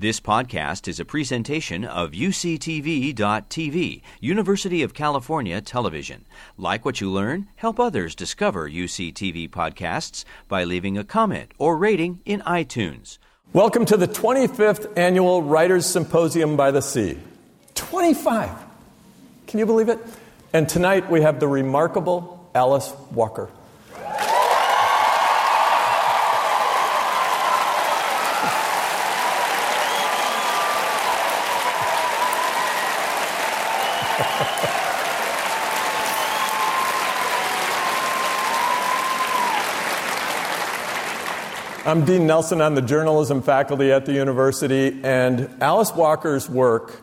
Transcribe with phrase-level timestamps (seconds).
[0.00, 6.24] This podcast is a presentation of UCTV.tv, University of California Television.
[6.56, 7.48] Like what you learn?
[7.56, 13.18] Help others discover UCTV podcasts by leaving a comment or rating in iTunes.
[13.52, 17.18] Welcome to the 25th Annual Writers Symposium by the Sea.
[17.74, 18.50] 25!
[19.48, 19.98] Can you believe it?
[20.52, 23.50] And tonight we have the remarkable Alice Walker.
[41.88, 47.00] I'm Dean Nelson I'm the journalism faculty at the university, and Alice Walker's work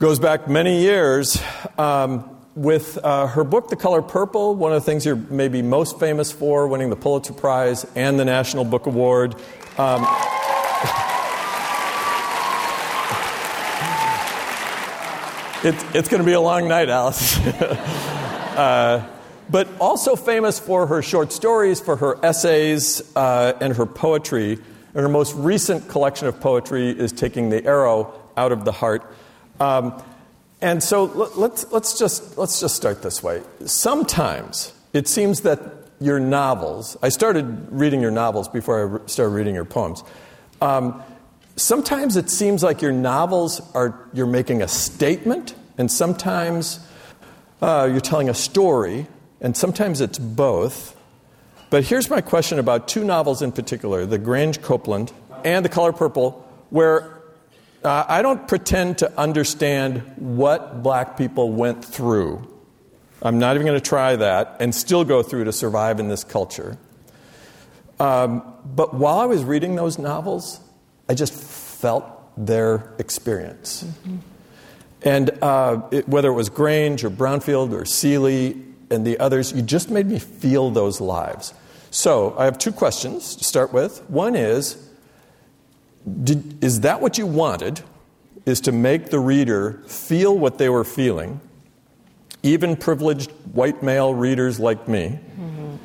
[0.00, 1.40] goes back many years.
[1.78, 6.00] Um, with uh, her book, The Color Purple, one of the things you're maybe most
[6.00, 9.36] famous for, winning the Pulitzer Prize and the National Book Award.
[9.78, 10.02] Um,
[15.62, 17.38] it, it's going to be a long night, Alice.
[18.56, 19.06] uh,
[19.52, 24.54] but also famous for her short stories, for her essays, uh, and her poetry.
[24.94, 29.04] And her most recent collection of poetry is Taking the Arrow Out of the Heart.
[29.60, 30.02] Um,
[30.62, 31.04] and so
[31.36, 33.42] let's, let's, just, let's just start this way.
[33.66, 35.60] Sometimes it seems that
[36.00, 40.02] your novels, I started reading your novels before I started reading your poems.
[40.62, 41.02] Um,
[41.56, 46.80] sometimes it seems like your novels are, you're making a statement, and sometimes
[47.60, 49.06] uh, you're telling a story
[49.42, 50.96] and sometimes it's both.
[51.68, 55.12] But here's my question about two novels in particular The Grange Copeland
[55.44, 57.18] and The Color Purple, where
[57.84, 62.48] uh, I don't pretend to understand what black people went through.
[63.20, 66.24] I'm not even going to try that and still go through to survive in this
[66.24, 66.78] culture.
[67.98, 70.60] Um, but while I was reading those novels,
[71.08, 72.04] I just felt
[72.36, 73.82] their experience.
[73.82, 74.16] Mm-hmm.
[75.02, 79.62] And uh, it, whether it was Grange or Brownfield or Celie and the others, you
[79.62, 81.54] just made me feel those lives.
[81.90, 84.08] So I have two questions to start with.
[84.08, 84.88] One is
[86.24, 87.82] did, Is that what you wanted?
[88.44, 91.40] Is to make the reader feel what they were feeling,
[92.42, 95.20] even privileged white male readers like me?
[95.38, 95.76] Mm-hmm.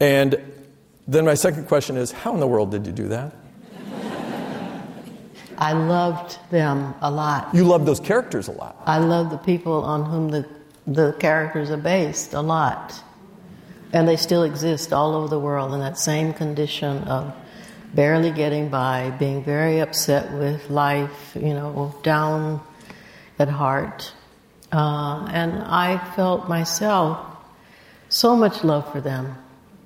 [0.00, 0.52] And
[1.08, 3.34] then my second question is How in the world did you do that?
[5.58, 7.54] I loved them a lot.
[7.54, 8.76] You loved those characters a lot.
[8.84, 10.46] I loved the people on whom the
[10.86, 13.02] the characters are based a lot.
[13.92, 17.34] And they still exist all over the world in that same condition of
[17.94, 22.60] barely getting by, being very upset with life, you know, down
[23.38, 24.12] at heart.
[24.72, 27.18] Uh, and I felt myself
[28.08, 29.36] so much love for them.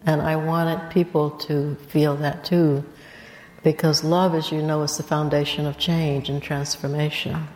[0.07, 2.85] And I wanted people to feel that too.
[3.63, 7.47] Because love, as you know, is the foundation of change and transformation.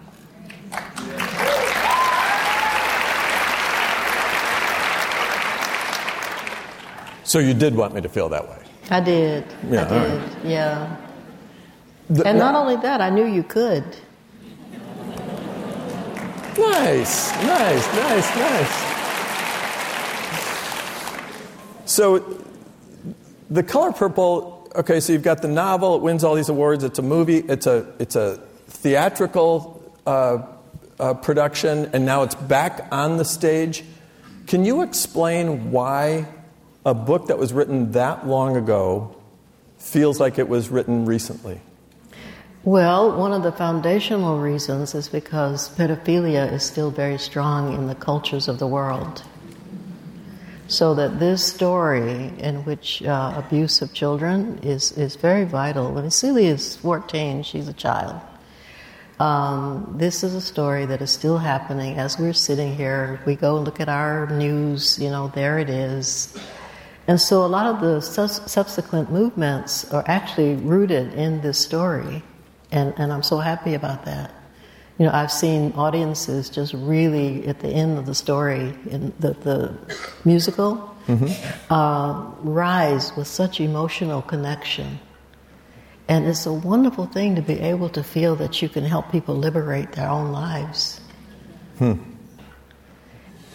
[7.34, 8.58] So you did want me to feel that way?
[8.90, 9.44] I did.
[9.68, 10.22] Yeah, I did.
[10.22, 10.44] Right.
[10.44, 10.96] Yeah.
[12.08, 13.82] The, and not only that, I knew you could.
[16.56, 18.70] Nice, nice, nice, nice.
[21.86, 22.40] So,
[23.50, 27.00] The Color Purple, okay, so you've got the novel, it wins all these awards, it's
[27.00, 28.36] a movie, it's a, it's a
[28.68, 30.38] theatrical uh,
[31.00, 33.82] uh, production, and now it's back on the stage.
[34.46, 36.28] Can you explain why
[36.84, 39.16] a book that was written that long ago
[39.78, 41.60] feels like it was written recently?
[42.64, 47.94] Well, one of the foundational reasons is because pedophilia is still very strong in the
[47.94, 49.22] cultures of the world.
[50.66, 55.92] So that this story, in which uh, abuse of children is, is very vital.
[55.92, 58.18] When Celie is 14, she's a child.
[59.20, 63.20] Um, this is a story that is still happening as we're sitting here.
[63.26, 66.34] We go look at our news, you know, there it is.
[67.06, 72.22] And so a lot of the subsequent movements are actually rooted in this story.
[72.72, 74.32] And, and I'm so happy about that.
[74.98, 79.32] You know, I've seen audiences just really at the end of the story, in the,
[79.32, 79.76] the
[80.24, 81.72] musical, mm-hmm.
[81.72, 84.98] uh, rise with such emotional connection.
[86.08, 89.34] And it's a wonderful thing to be able to feel that you can help people
[89.34, 91.00] liberate their own lives.
[91.78, 91.94] Hmm.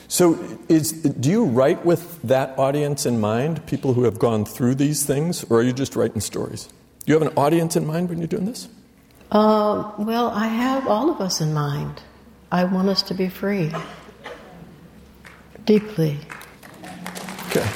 [0.09, 4.73] So, is, do you write with that audience in mind, people who have gone through
[4.73, 6.65] these things, or are you just writing stories?
[6.65, 8.67] Do you have an audience in mind when you're doing this?
[9.31, 12.01] Uh, well, I have all of us in mind.
[12.51, 13.71] I want us to be free.
[15.65, 16.17] Deeply.
[17.49, 17.69] Okay.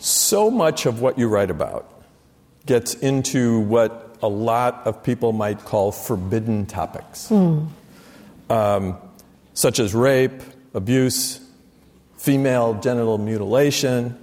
[0.00, 2.02] So much of what you write about
[2.66, 7.30] gets into what a lot of people might call forbidden topics,
[8.50, 8.96] um,
[9.54, 10.42] such as rape,
[10.72, 11.40] abuse,
[12.16, 14.18] female genital mutilation,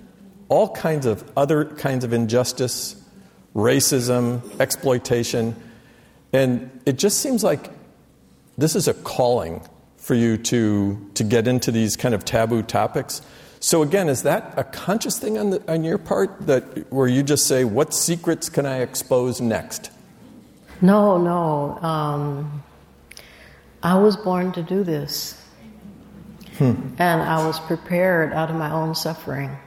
[0.50, 2.95] all kinds of other kinds of injustice,
[3.56, 5.56] racism, exploitation.
[6.33, 7.69] And it just seems like
[8.57, 9.62] this is a calling
[9.97, 13.21] for you to, to get into these kind of taboo topics.
[13.59, 17.21] So again, is that a conscious thing on, the, on your part that where you
[17.21, 19.91] just say, "What secrets can I expose next"?
[20.81, 21.77] No, no.
[21.77, 22.63] Um,
[23.83, 25.42] I was born to do this,
[26.57, 26.74] hmm.
[27.00, 29.57] and I was prepared out of my own suffering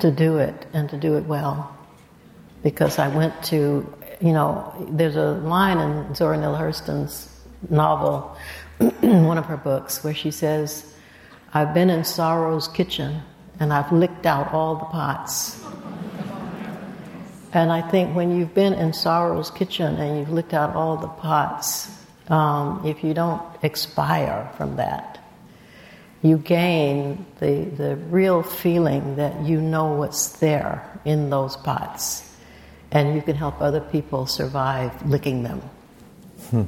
[0.00, 1.76] to do it and to do it well,
[2.62, 7.28] because I went to, you know, there's a line in Zora Neale Hurston's
[7.68, 8.36] novel,
[8.78, 10.94] one of her books, where she says
[11.52, 13.22] I've been in sorrow's kitchen
[13.60, 15.62] and I've licked out all the pots.
[17.52, 21.08] And I think when you've been in sorrow's kitchen and you've licked out all the
[21.08, 21.97] pots,
[22.28, 25.18] um, if you don't expire from that,
[26.22, 32.24] you gain the, the real feeling that you know what's there in those pots
[32.90, 35.60] and you can help other people survive licking them.
[36.50, 36.62] Hmm.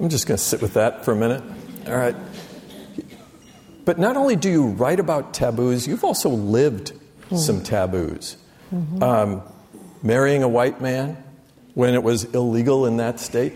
[0.00, 1.42] I'm just going to sit with that for a minute.
[1.86, 2.16] All right.
[3.84, 7.36] But not only do you write about taboos, you've also lived mm-hmm.
[7.36, 8.38] some taboos.
[8.72, 9.02] Mm-hmm.
[9.02, 9.42] Um,
[10.02, 11.22] marrying a white man
[11.74, 13.52] when it was illegal in that state.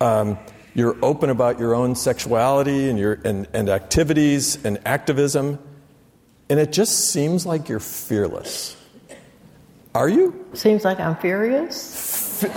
[0.00, 0.38] Um,
[0.74, 5.58] you're open about your own sexuality and, your, and, and activities and activism.
[6.48, 8.76] And it just seems like you're fearless.
[9.94, 10.46] Are you?
[10.54, 12.42] Seems like I'm furious?
[12.44, 12.52] no,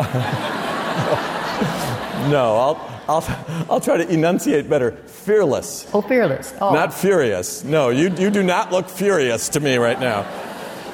[2.55, 4.91] I'll, I'll, I'll try to enunciate better.
[4.91, 5.87] Fearless.
[5.93, 6.53] Oh, fearless.
[6.61, 6.73] Oh.
[6.73, 7.63] Not furious.
[7.63, 10.27] No, you, you do not look furious to me right now.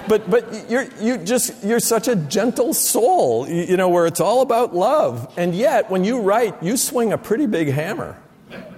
[0.07, 4.19] But, but you're, you just, you're such a gentle soul, you, you know, where it's
[4.19, 5.33] all about love.
[5.38, 8.18] And yet, when you write, you swing a pretty big hammer.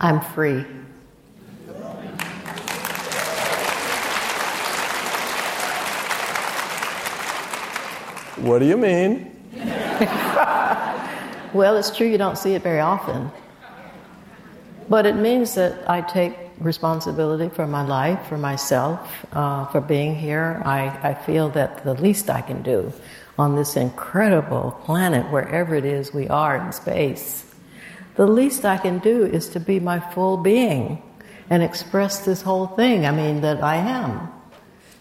[0.02, 0.66] I'm free.
[8.38, 9.36] What do you mean?
[11.52, 13.32] Well, it's true you don't see it very often.
[14.88, 20.16] But it means that I take responsibility for my life, for myself, uh, for being
[20.16, 20.62] here.
[20.66, 22.94] I, I feel that the least I can do
[23.38, 27.46] on this incredible planet, wherever it is we are in space,
[28.16, 31.02] the least I can do is to be my full being
[31.50, 33.06] and express this whole thing.
[33.06, 34.30] I mean, that I am.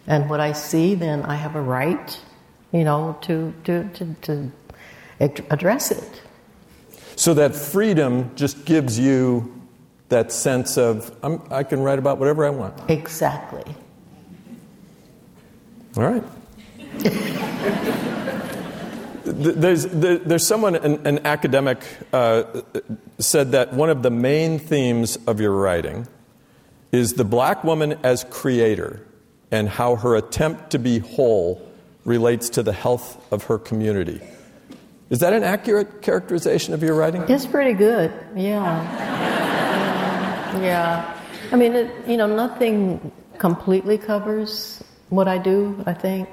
[0.07, 2.19] And what I see, then I have a right,
[2.73, 4.51] you know, to, to, to, to
[5.51, 6.23] address it.
[7.17, 9.58] So that freedom just gives you
[10.09, 11.15] that sense of
[11.51, 12.91] i can write about whatever I want.
[12.91, 13.65] Exactly.
[15.97, 16.25] All right.
[19.25, 21.83] there's, there's someone, an, an academic,
[22.13, 22.45] uh,
[23.19, 26.07] said that one of the main themes of your writing
[26.93, 29.05] is the black woman as creator
[29.51, 31.67] and how her attempt to be whole
[32.05, 34.21] relates to the health of her community.
[35.11, 37.23] Is that an accurate characterization of your writing?
[37.29, 39.28] It's pretty good, yeah.
[40.63, 41.21] Yeah.
[41.53, 46.29] I mean, it, you know, nothing completely covers what I do, I think,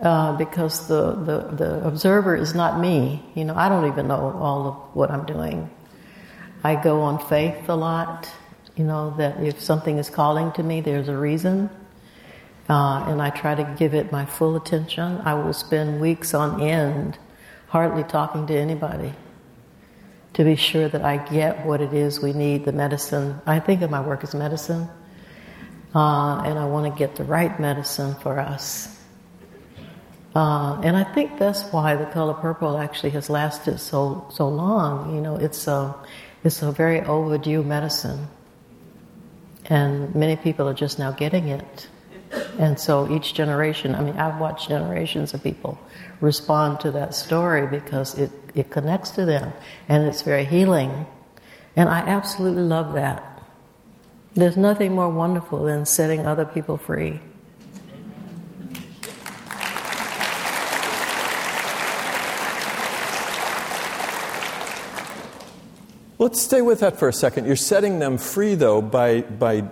[0.00, 3.24] uh, because the, the, the observer is not me.
[3.34, 5.70] You know, I don't even know all of what I'm doing.
[6.62, 8.28] I go on faith a lot,
[8.76, 11.68] you know, that if something is calling to me, there's a reason.
[12.68, 15.20] Uh, and I try to give it my full attention.
[15.24, 17.18] I will spend weeks on end
[17.68, 19.12] hardly talking to anybody
[20.34, 23.40] to be sure that I get what it is we need the medicine.
[23.46, 24.88] I think of my work as medicine,
[25.94, 28.88] uh, and I want to get the right medicine for us.
[30.34, 35.14] Uh, and I think that's why the color purple actually has lasted so so long.
[35.14, 35.94] You know, it's a
[36.42, 38.28] it's a very overdue medicine,
[39.66, 41.88] and many people are just now getting it.
[42.58, 45.78] And so each generation, I mean, I've watched generations of people
[46.22, 49.52] respond to that story because it, it connects to them
[49.88, 51.06] and it's very healing.
[51.76, 53.42] And I absolutely love that.
[54.34, 57.20] There's nothing more wonderful than setting other people free.
[66.18, 67.46] Let's stay with that for a second.
[67.46, 69.64] You're setting them free, though, by, by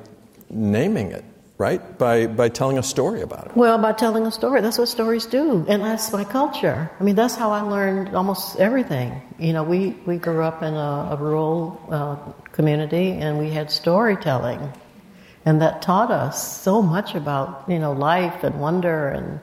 [0.50, 1.24] naming it
[1.60, 1.98] right?
[1.98, 3.54] By, by telling a story about it.
[3.54, 4.62] Well, by telling a story.
[4.62, 5.66] That's what stories do.
[5.68, 6.90] And that's my culture.
[6.98, 9.20] I mean, that's how I learned almost everything.
[9.38, 12.16] You know, we, we grew up in a, a rural uh,
[12.52, 14.72] community and we had storytelling.
[15.44, 19.40] And that taught us so much about, you know, life and wonder and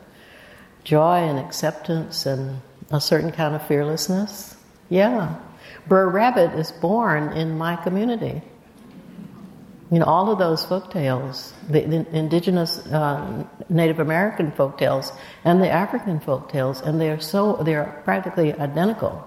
[0.84, 4.58] joy and acceptance and a certain kind of fearlessness.
[4.90, 5.36] Yeah.
[5.88, 8.42] Br'er Rabbit is born in my community.
[9.90, 15.14] You know, all of those folk tales, the, the indigenous uh, Native American folk tales
[15.46, 19.26] and the African folk tales, and they're so, they're practically identical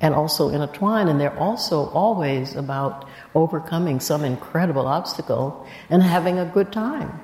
[0.00, 6.46] and also intertwined, and they're also always about overcoming some incredible obstacle and having a
[6.46, 7.20] good time.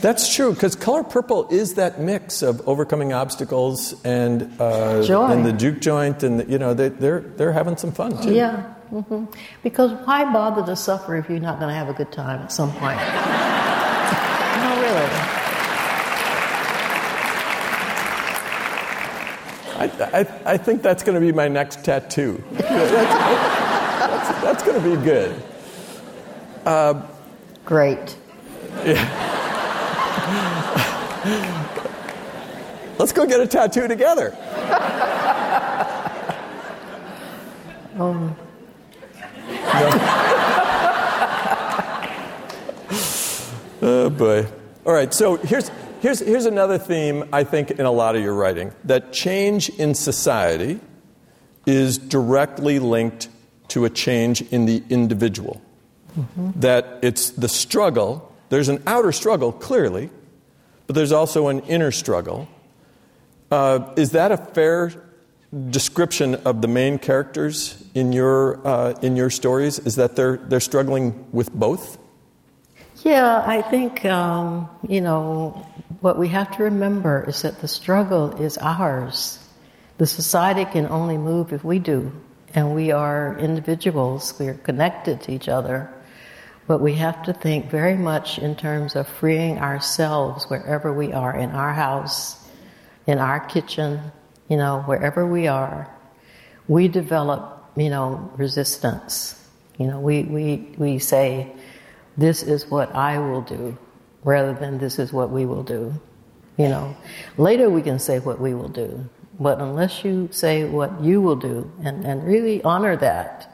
[0.00, 5.26] That's true because Color Purple is that mix of overcoming obstacles and uh, Joy.
[5.26, 8.34] and the juke joint, and you know they, they're they're having some fun too.
[8.34, 8.71] Yeah.
[8.92, 9.24] Hmm
[9.62, 12.52] Because why bother to suffer if you're not going to have a good time at
[12.52, 12.96] some point?
[14.58, 15.08] no, really.
[19.78, 22.44] I, I, I think that's going to be my next tattoo.
[22.52, 25.42] that's, that's, that's going to be good.
[27.64, 28.16] Great.
[28.84, 29.08] Yeah.
[32.98, 34.36] Let's go get a tattoo together.
[37.98, 38.36] Um,
[43.84, 44.46] Oh boy.
[44.86, 45.68] All right, so here's,
[46.00, 49.96] here's, here's another theme, I think, in a lot of your writing that change in
[49.96, 50.78] society
[51.66, 53.28] is directly linked
[53.68, 55.60] to a change in the individual.
[56.56, 60.10] That it's the struggle, there's an outer struggle, clearly,
[60.86, 62.48] but there's also an inner struggle.
[63.50, 64.92] Uh, is that a fair
[65.70, 69.78] description of the main characters in your, uh, in your stories?
[69.80, 71.98] Is that they're, they're struggling with both?
[73.04, 75.66] Yeah, I think, um, you know,
[76.00, 79.38] what we have to remember is that the struggle is ours.
[79.98, 82.12] The society can only move if we do.
[82.54, 85.90] And we are individuals, we are connected to each other.
[86.66, 91.36] But we have to think very much in terms of freeing ourselves wherever we are
[91.36, 92.36] in our house,
[93.06, 94.00] in our kitchen,
[94.48, 95.88] you know, wherever we are.
[96.68, 99.38] We develop, you know, resistance.
[99.78, 101.52] You know, we, we, we say,
[102.16, 103.76] this is what I will do,
[104.22, 105.94] rather than this is what we will do.
[106.58, 106.96] You know,
[107.38, 109.08] later we can say what we will do,
[109.40, 113.48] but unless you say what you will do and, and really honor that,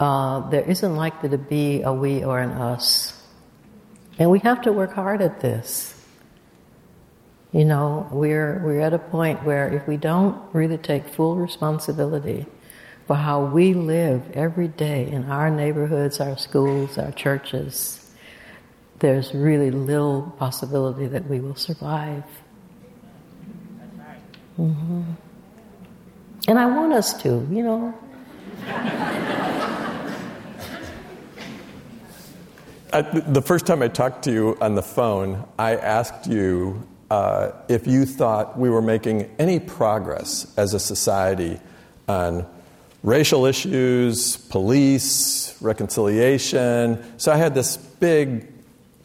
[0.00, 3.22] uh, there isn't likely to be a we or an us.
[4.18, 5.94] And we have to work hard at this.
[7.52, 12.46] You know, we're, we're at a point where if we don't really take full responsibility
[13.08, 18.08] for how we live every day in our neighborhoods, our schools, our churches,
[19.00, 22.22] there's really little possibility that we will survive.
[24.56, 25.02] hmm
[26.46, 27.94] And I want us to, you know.
[32.92, 37.50] I, the first time I talked to you on the phone, I asked you uh,
[37.68, 41.58] if you thought we were making any progress as a society
[42.08, 42.46] on
[43.02, 47.02] racial issues, police, reconciliation.
[47.18, 48.46] So I had this big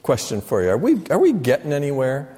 [0.04, 2.32] question for you: Are we are we getting anywhere?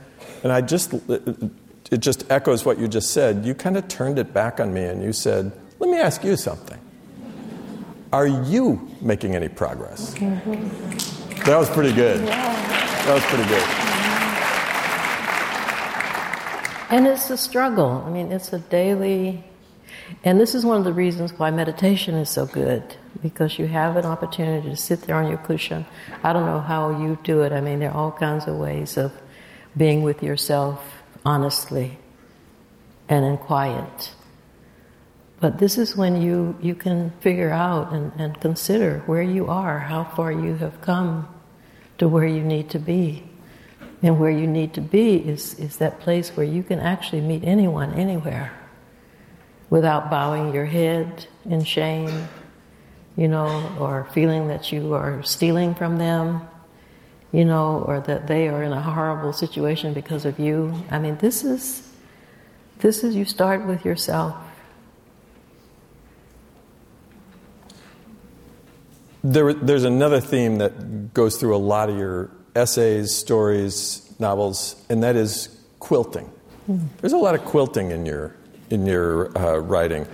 [0.43, 3.45] And I just it just echoes what you just said.
[3.45, 6.37] You kind of turned it back on me, and you said, "Let me ask you
[6.37, 6.79] something.
[8.13, 10.13] Are you making any progress?"
[11.45, 12.25] That was pretty good.
[12.27, 13.86] That was pretty good.
[16.89, 18.03] And it's a struggle.
[18.05, 19.43] I mean, it's a daily.
[20.23, 23.97] And this is one of the reasons why meditation is so good, because you have
[23.97, 25.85] an opportunity to sit there on your cushion.
[26.23, 27.51] I don't know how you do it.
[27.51, 29.11] I mean, there are all kinds of ways of
[29.75, 31.97] being with yourself honestly
[33.09, 34.13] and in quiet.
[35.39, 39.79] But this is when you, you can figure out and, and consider where you are,
[39.79, 41.27] how far you have come
[41.97, 43.23] to where you need to be.
[44.03, 47.43] And where you need to be is, is that place where you can actually meet
[47.43, 48.53] anyone, anywhere,
[49.69, 52.27] without bowing your head in shame,
[53.15, 56.47] you know, or feeling that you are stealing from them,
[57.31, 60.73] you know, or that they are in a horrible situation because of you.
[60.91, 61.91] I mean, this is,
[62.79, 64.35] this is, you start with yourself.
[69.23, 75.03] There, there's another theme that goes through a lot of your essays, stories, novels, and
[75.03, 75.49] that is
[75.79, 76.29] quilting.
[76.99, 78.35] There's a lot of quilting in your
[78.69, 80.05] in your uh, writing,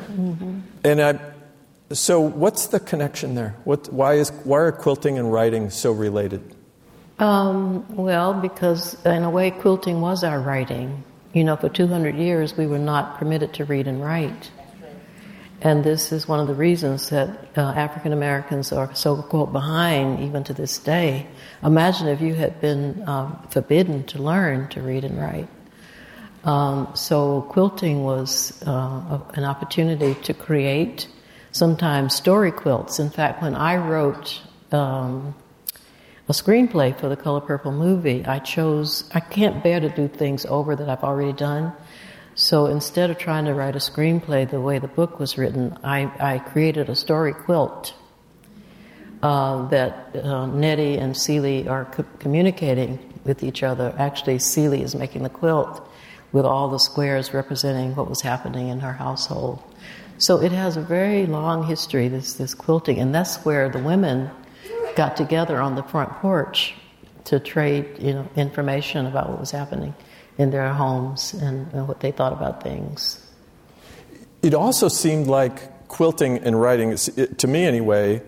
[0.84, 1.20] and I.
[1.92, 3.56] So, what's the connection there?
[3.66, 6.56] What, why is why are quilting and writing so related?
[7.20, 11.04] Um, well, because in a way, quilting was our writing.
[11.34, 14.52] You know, for 200 years, we were not permitted to read and write.
[15.62, 20.20] And this is one of the reasons that uh, African Americans are so quote behind
[20.20, 21.26] even to this day.
[21.64, 25.48] Imagine if you had been um, forbidden to learn to read and write.
[26.44, 31.08] Um, so quilting was uh, an opportunity to create
[31.54, 33.00] sometimes story quilts.
[33.00, 34.42] In fact, when I wrote
[34.74, 35.36] um,
[36.28, 40.46] a screenplay for the Color Purple movie, I chose, I can't bear to do things
[40.46, 41.72] over that I've already done.
[42.36, 46.12] So instead of trying to write a screenplay the way the book was written, I,
[46.20, 47.94] I created a story quilt
[49.24, 53.96] uh, that uh, Nettie and Celie are co- communicating with each other.
[53.98, 55.88] Actually, Celie is making the quilt
[56.34, 59.64] with all the squares representing what was happening in her household.
[60.18, 64.30] So it has a very long history, this, this quilting, and that's where the women
[64.96, 66.76] got together on the front porch
[67.26, 69.96] to trade you know, information about what was happening
[70.38, 73.26] in their homes and, and what they thought about things.
[74.42, 78.22] It also seemed like quilting and writing, to me anyway,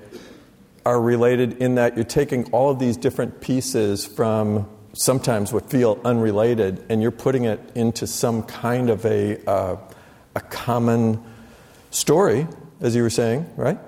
[0.85, 5.99] are related in that you're taking all of these different pieces from sometimes what feel
[6.05, 9.77] unrelated and you're putting it into some kind of a, uh,
[10.35, 11.21] a common
[11.89, 12.47] story,
[12.81, 13.79] as you were saying, right?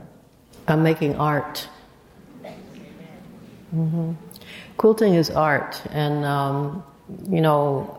[0.67, 1.67] I'm making art.
[3.75, 4.13] Mm-hmm.
[4.77, 6.83] Quilting is art, and um,
[7.29, 7.96] you know,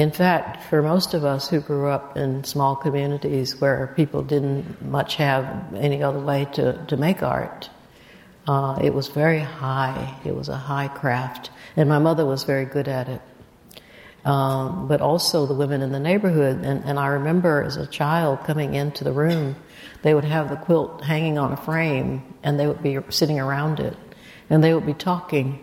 [0.00, 4.80] in fact, for most of us who grew up in small communities where people didn't
[4.80, 7.68] much have any other way to, to make art,
[8.48, 10.18] uh, it was very high.
[10.24, 13.20] It was a high craft, and my mother was very good at it.
[14.24, 16.64] Um, but also the women in the neighborhood.
[16.64, 19.54] And, and I remember as a child coming into the room,
[20.00, 23.80] they would have the quilt hanging on a frame, and they would be sitting around
[23.80, 23.98] it,
[24.48, 25.62] and they would be talking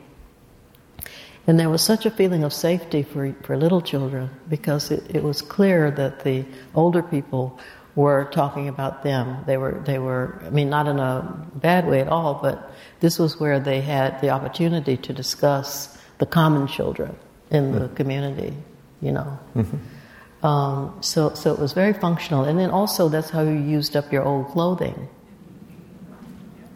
[1.47, 5.23] and there was such a feeling of safety for, for little children because it, it
[5.23, 7.57] was clear that the older people
[7.95, 9.43] were talking about them.
[9.47, 13.17] They were, they were, I mean, not in a bad way at all, but this
[13.17, 17.15] was where they had the opportunity to discuss the common children
[17.49, 17.95] in the mm-hmm.
[17.95, 18.53] community,
[19.01, 19.39] you know.
[19.55, 20.45] Mm-hmm.
[20.45, 22.43] Um, so, so it was very functional.
[22.43, 25.07] And then also, that's how you used up your old clothing.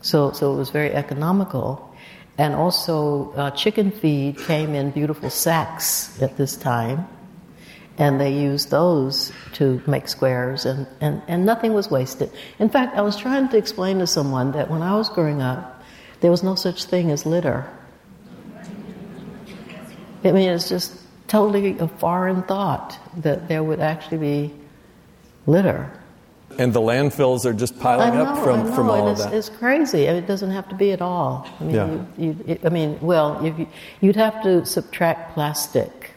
[0.02, 1.90] So, so it was very economical.
[2.38, 7.08] And also, uh, chicken feed came in beautiful sacks at this time,
[7.98, 12.32] and they used those to make squares, and, and, and nothing was wasted.
[12.58, 15.84] In fact, I was trying to explain to someone that when I was growing up,
[16.22, 17.67] there was no such thing as litter.
[20.24, 24.54] I mean, it's just totally a foreign thought that there would actually be
[25.46, 25.91] litter.
[26.58, 29.34] And the landfills are just piling know, up from, from all of it's, that.
[29.34, 30.04] It's crazy.
[30.04, 31.48] It doesn't have to be at all.
[31.60, 31.88] I mean, yeah.
[31.88, 33.68] you, you, it, I mean well, you,
[34.02, 36.12] you'd have to subtract plastic.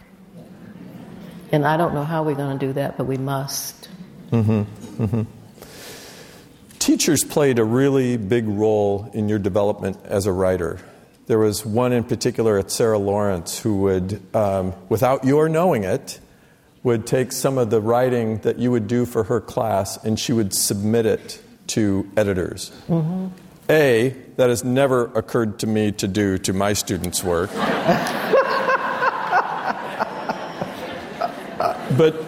[1.53, 3.89] And I don't know how we're going to do that, but we must.
[4.31, 5.03] Mm-hmm.
[5.03, 5.23] Mm-hmm.
[6.81, 10.81] Teachers played a really big role in your development as a writer.
[11.27, 16.21] There was one in particular at Sarah Lawrence who would, um, without your knowing it,
[16.85, 20.33] would take some of the writing that you would do for her class and she
[20.33, 22.71] would submit it to editors.
[22.89, 23.29] Mm-hmm.
[23.71, 27.51] A, that has never occurred to me to do to my students' work.
[31.97, 32.23] but,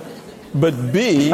[0.54, 1.28] but B,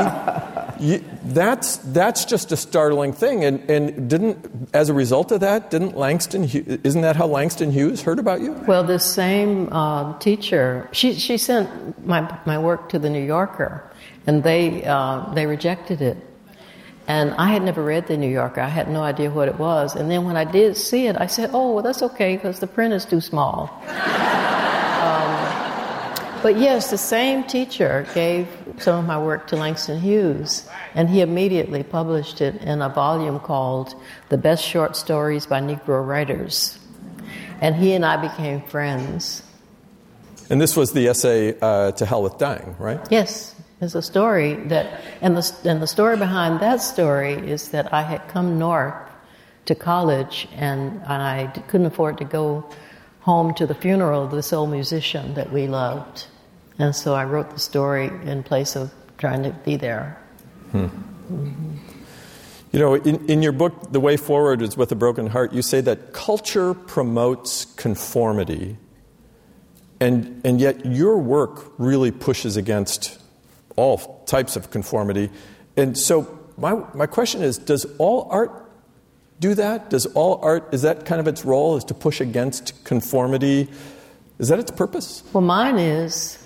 [0.82, 3.44] you, that's, that's just a startling thing.
[3.44, 8.02] And, and didn't, as a result of that, didn't Langston, isn't that how Langston Hughes
[8.02, 8.52] heard about you?
[8.66, 13.88] Well, this same uh, teacher, she, she sent my, my work to the New Yorker,
[14.26, 16.16] and they, uh, they rejected it.
[17.06, 18.60] And I had never read the New Yorker.
[18.60, 19.96] I had no idea what it was.
[19.96, 22.66] And then when I did see it, I said, oh, well, that's okay because the
[22.68, 23.70] print is too small.
[26.42, 31.20] But yes, the same teacher gave some of my work to Langston Hughes, and he
[31.20, 33.94] immediately published it in a volume called
[34.28, 36.78] The Best Short Stories by Negro Writers.
[37.60, 39.42] And he and I became friends.
[40.50, 43.00] And this was the essay, uh, To Hell with Dying, right?
[43.10, 43.54] Yes.
[43.80, 48.02] It's a story that, and the, and the story behind that story is that I
[48.02, 48.94] had come north
[49.64, 52.64] to college and, and I couldn't afford to go
[53.20, 56.26] home to the funeral of this old musician that we loved.
[56.78, 60.18] And so I wrote the story in place of trying to be there.
[60.70, 60.86] Hmm.
[60.86, 61.76] Mm-hmm.
[62.72, 65.60] You know, in, in your book, The Way Forward is with a Broken Heart, you
[65.60, 68.78] say that culture promotes conformity,
[70.00, 73.20] and, and yet your work really pushes against
[73.76, 75.30] all types of conformity.
[75.76, 78.70] And so, my, my question is Does all art
[79.38, 79.90] do that?
[79.90, 83.68] Does all art, is that kind of its role, is to push against conformity?
[84.38, 85.22] Is that its purpose?
[85.34, 86.41] Well, mine is.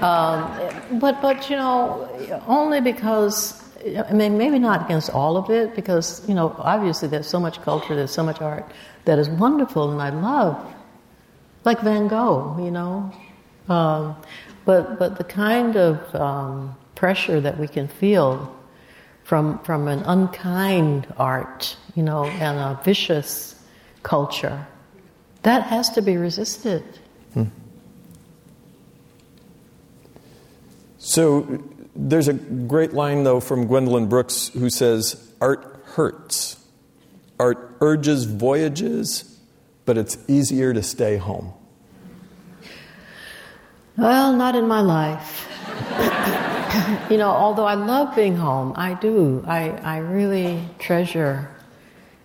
[0.00, 2.08] Um, but but you know,
[2.46, 7.26] only because I mean, maybe not against all of it, because you know, obviously there's
[7.26, 8.70] so much culture, there's so much art
[9.04, 10.74] that is wonderful, and I love,
[11.64, 13.12] like Van Gogh, you know.
[13.68, 14.16] Um,
[14.64, 18.54] but but the kind of um, pressure that we can feel
[19.22, 23.54] from from an unkind art, you know, and a vicious
[24.02, 24.66] culture,
[25.42, 26.84] that has to be resisted.
[27.34, 27.44] Hmm.
[31.04, 31.62] So
[31.94, 36.56] there's a great line, though, from Gwendolyn Brooks who says, Art hurts.
[37.38, 39.38] Art urges voyages,
[39.84, 41.52] but it's easier to stay home.
[43.98, 45.46] Well, not in my life.
[47.10, 49.44] you know, although I love being home, I do.
[49.46, 51.50] I, I really treasure.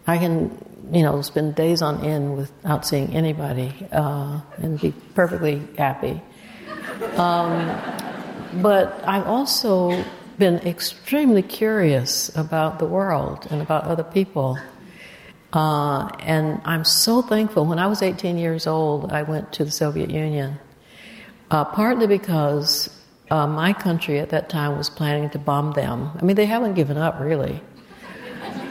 [0.07, 0.57] I can,
[0.93, 6.21] you know, spend days on end without seeing anybody uh, and be perfectly happy.
[7.17, 7.98] Um,
[8.53, 10.03] but I've also
[10.37, 14.57] been extremely curious about the world and about other people.
[15.51, 17.65] Uh, and I'm so thankful.
[17.65, 20.57] When I was 18 years old, I went to the Soviet Union,
[21.51, 22.89] uh, partly because
[23.29, 26.11] uh, my country at that time was planning to bomb them.
[26.19, 27.61] I mean, they haven't given up, really.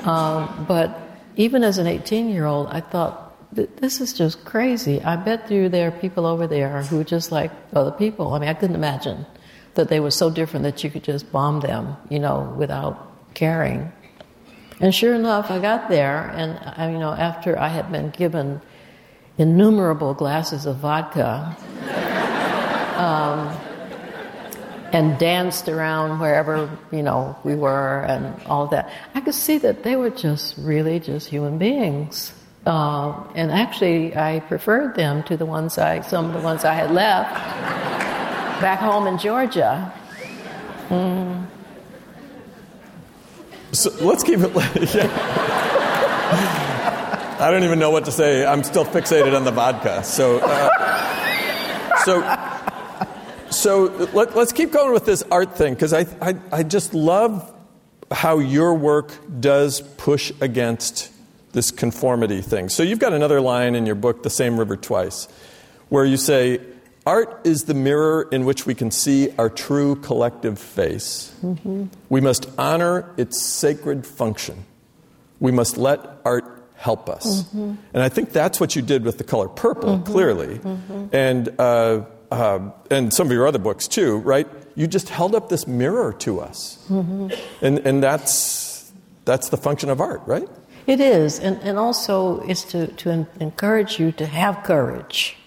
[0.04, 0.98] Um, but
[1.36, 5.02] even as an 18 year old, I thought, this is just crazy.
[5.02, 8.34] I bet you there are people over there who are just like other people.
[8.34, 9.26] I mean, I couldn't imagine
[9.78, 12.98] that they were so different that you could just bomb them, you know, without
[13.34, 13.92] caring.
[14.80, 18.60] And sure enough, I got there, and you know, after I had been given
[19.38, 21.56] innumerable glasses of vodka,
[22.98, 23.56] um,
[24.92, 29.84] and danced around wherever you know we were, and all that, I could see that
[29.84, 32.32] they were just really just human beings.
[32.66, 36.74] Uh, and actually, I preferred them to the ones I, some of the ones I
[36.74, 38.27] had left
[38.60, 39.92] back home in Georgia.
[40.88, 41.46] Mm.
[43.72, 44.50] So let's keep it.
[44.94, 45.38] yeah.
[47.40, 48.44] I don't even know what to say.
[48.44, 50.02] I'm still fixated on the vodka.
[50.02, 52.22] So, uh, so,
[53.50, 57.54] so let, us keep going with this art thing because I, I, I just love
[58.10, 61.12] how your work does push against
[61.52, 62.68] this conformity thing.
[62.70, 65.28] So you've got another line in your book, The Same River Twice,
[65.90, 66.60] where you say,
[67.08, 71.34] Art is the mirror in which we can see our true collective face.
[71.42, 71.86] Mm-hmm.
[72.10, 74.66] We must honor its sacred function.
[75.40, 76.44] We must let art
[76.76, 77.44] help us.
[77.44, 77.76] Mm-hmm.
[77.94, 80.12] And I think that's what you did with the color purple, mm-hmm.
[80.12, 80.58] clearly.
[80.58, 81.06] Mm-hmm.
[81.16, 84.46] And, uh, uh, and some of your other books too, right?
[84.74, 86.76] You just held up this mirror to us.
[86.90, 87.30] Mm-hmm.
[87.64, 88.92] And, and that's,
[89.24, 90.48] that's the function of art, right?
[90.86, 91.40] It is.
[91.40, 95.37] And, and also, it's to, to encourage you to have courage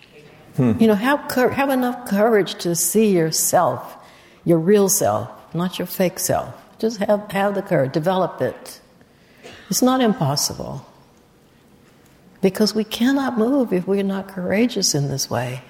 [0.58, 0.74] Hmm.
[0.80, 3.96] You know, have, have enough courage to see yourself,
[4.44, 6.54] your real self, not your fake self.
[6.80, 8.82] Just have, have the courage, develop it.
[9.70, 10.86] It's not impossible.
[12.42, 15.62] Because we cannot move if we're not courageous in this way.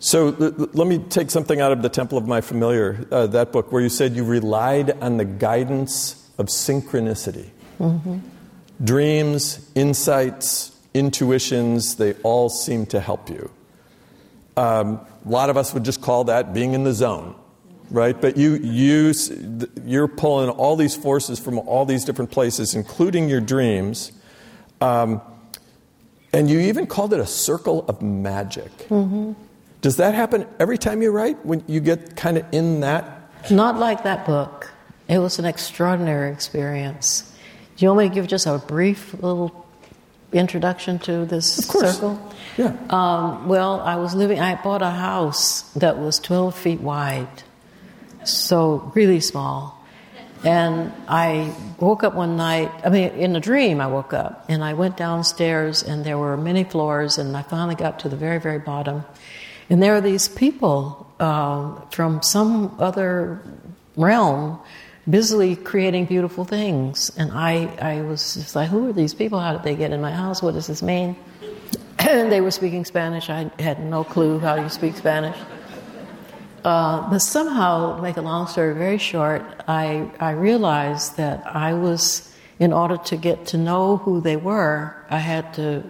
[0.00, 0.30] So
[0.72, 3.82] let me take something out of the Temple of My Familiar, uh, that book, where
[3.82, 7.50] you said you relied on the guidance of synchronicity.
[7.78, 8.18] Mm-hmm.
[8.82, 13.50] Dreams, insights, intuitions, they all seem to help you.
[14.56, 17.34] Um, a lot of us would just call that being in the zone,
[17.90, 18.20] right?
[18.20, 19.12] But you, you,
[19.84, 24.12] you're pulling all these forces from all these different places, including your dreams.
[24.80, 25.20] Um,
[26.32, 28.70] and you even called it a circle of magic.
[28.88, 29.32] Mm-hmm.
[29.80, 33.30] Does that happen every time you write when you get kind of in that?
[33.50, 34.70] Not like that book.
[35.08, 37.22] It was an extraordinary experience.
[37.76, 39.66] Do you want me to give just a brief little
[40.32, 42.20] introduction to this circle?
[42.56, 42.76] Yeah.
[42.88, 47.42] Um, well, I was living, I bought a house that was 12 feet wide,
[48.24, 49.76] so really small.
[50.42, 54.64] And I woke up one night, I mean, in a dream, I woke up and
[54.64, 58.38] I went downstairs and there were many floors, and I finally got to the very,
[58.40, 59.04] very bottom.
[59.68, 63.42] And there are these people uh, from some other
[63.96, 64.58] realm
[65.08, 67.10] busily creating beautiful things.
[67.16, 69.40] And I, I was just like, who are these people?
[69.40, 70.42] How did they get in my house?
[70.42, 71.16] What does this mean?
[71.98, 73.30] and they were speaking Spanish.
[73.30, 75.36] I had no clue how you speak Spanish.
[76.64, 82.34] Uh, but somehow, make a long story very short, I, I realized that I was,
[82.58, 85.82] in order to get to know who they were, I had to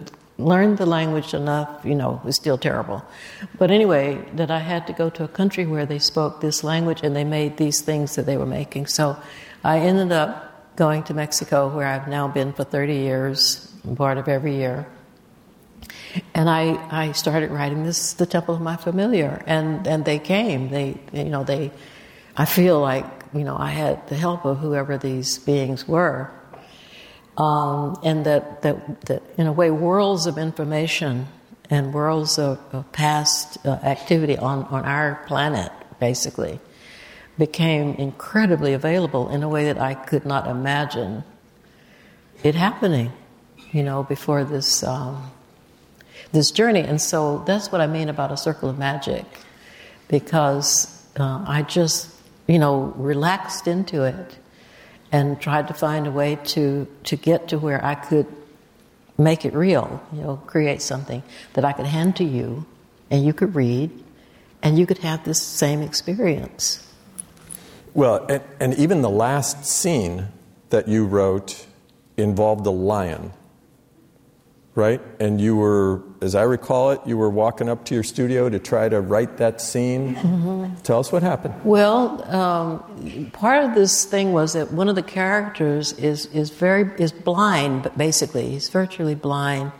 [0.45, 3.03] learned the language enough, you know, it was still terrible.
[3.57, 7.01] But anyway, that I had to go to a country where they spoke this language
[7.03, 8.87] and they made these things that they were making.
[8.87, 9.17] So
[9.63, 14.27] I ended up going to Mexico, where I've now been for 30 years, part of
[14.27, 14.87] every year.
[16.33, 20.69] And I, I started writing this, the Temple of My Familiar, and, and they came.
[20.69, 21.71] They, you know, they,
[22.35, 26.31] I feel like, you know, I had the help of whoever these beings were.
[27.37, 31.27] Um, and that, that, that, in a way, worlds of information
[31.69, 36.59] and worlds of, of past uh, activity on, on our planet, basically,
[37.37, 41.23] became incredibly available in a way that I could not imagine
[42.43, 43.11] it happening,
[43.71, 44.83] you know, before this.
[44.83, 45.31] Um,
[46.31, 46.79] this journey.
[46.79, 49.25] And so that's what I mean about a circle of magic,
[50.07, 50.87] because
[51.19, 52.09] uh, I just,
[52.47, 54.37] you know, relaxed into it
[55.11, 58.27] and tried to find a way to, to get to where I could
[59.17, 61.21] make it real, you know, create something
[61.53, 62.65] that I could hand to you
[63.09, 63.91] and you could read
[64.63, 66.87] and you could have this same experience.
[67.93, 70.29] Well, and, and even the last scene
[70.69, 71.67] that you wrote
[72.17, 73.33] involved a lion
[74.75, 75.01] right?
[75.19, 78.59] And you were, as I recall it, you were walking up to your studio to
[78.59, 80.15] try to write that scene.
[80.15, 80.75] Mm-hmm.
[80.83, 81.55] Tell us what happened.
[81.63, 86.91] Well, um, part of this thing was that one of the characters is is very
[87.01, 89.71] is blind, but basically he's virtually blind.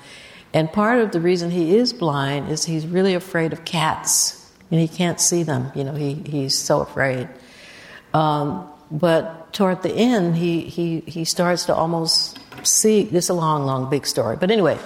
[0.53, 4.79] And part of the reason he is blind is he's really afraid of cats, and
[4.79, 5.71] he can't see them.
[5.75, 7.29] You know, he he's so afraid.
[8.13, 13.33] Um, but toward the end, he, he, he starts to almost see this is a
[13.33, 14.35] long, long, big story.
[14.35, 14.77] But anyway,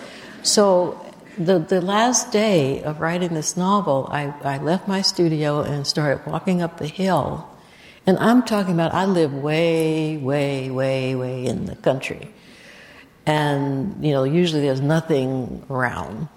[0.43, 1.04] so
[1.37, 6.25] the, the last day of writing this novel, I, I left my studio and started
[6.29, 7.49] walking up the hill.
[8.07, 12.29] And I'm talking about, I live way, way, way, way in the country.
[13.25, 16.27] And, you know, usually there's nothing around.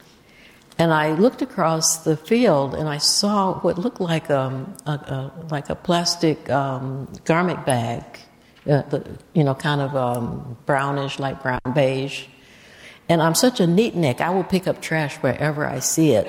[0.78, 5.32] And I looked across the field and I saw what looked like um, a, a
[5.50, 8.04] like a plastic um, garment bag,
[8.64, 12.26] uh, the, you know, kind of um, brownish, light brown, beige.
[13.08, 16.28] And I'm such a neat neck, I will pick up trash wherever I see it.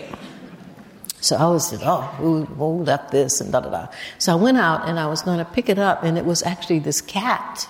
[1.21, 3.87] So I was oh, who, who left this and da da da.
[4.17, 6.43] So I went out and I was going to pick it up, and it was
[6.43, 7.67] actually this cat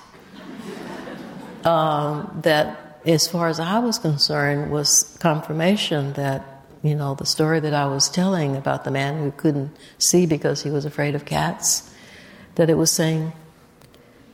[1.66, 7.60] um, that, as far as I was concerned, was confirmation that you know, the story
[7.60, 11.26] that I was telling about the man who couldn't see because he was afraid of
[11.26, 11.94] cats,
[12.56, 13.34] that it was saying,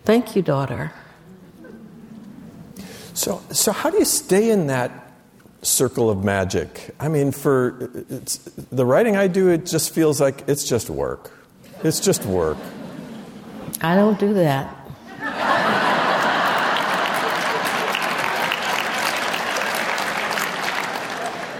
[0.03, 0.91] Thank you, daughter.
[3.15, 4.91] So, so how do you stay in that
[5.61, 6.93] circle of magic?
[6.99, 7.89] I mean, for
[8.71, 11.31] the writing I do, it just feels like it's just work.
[11.81, 12.57] It's just work.
[13.81, 14.81] I don't do that.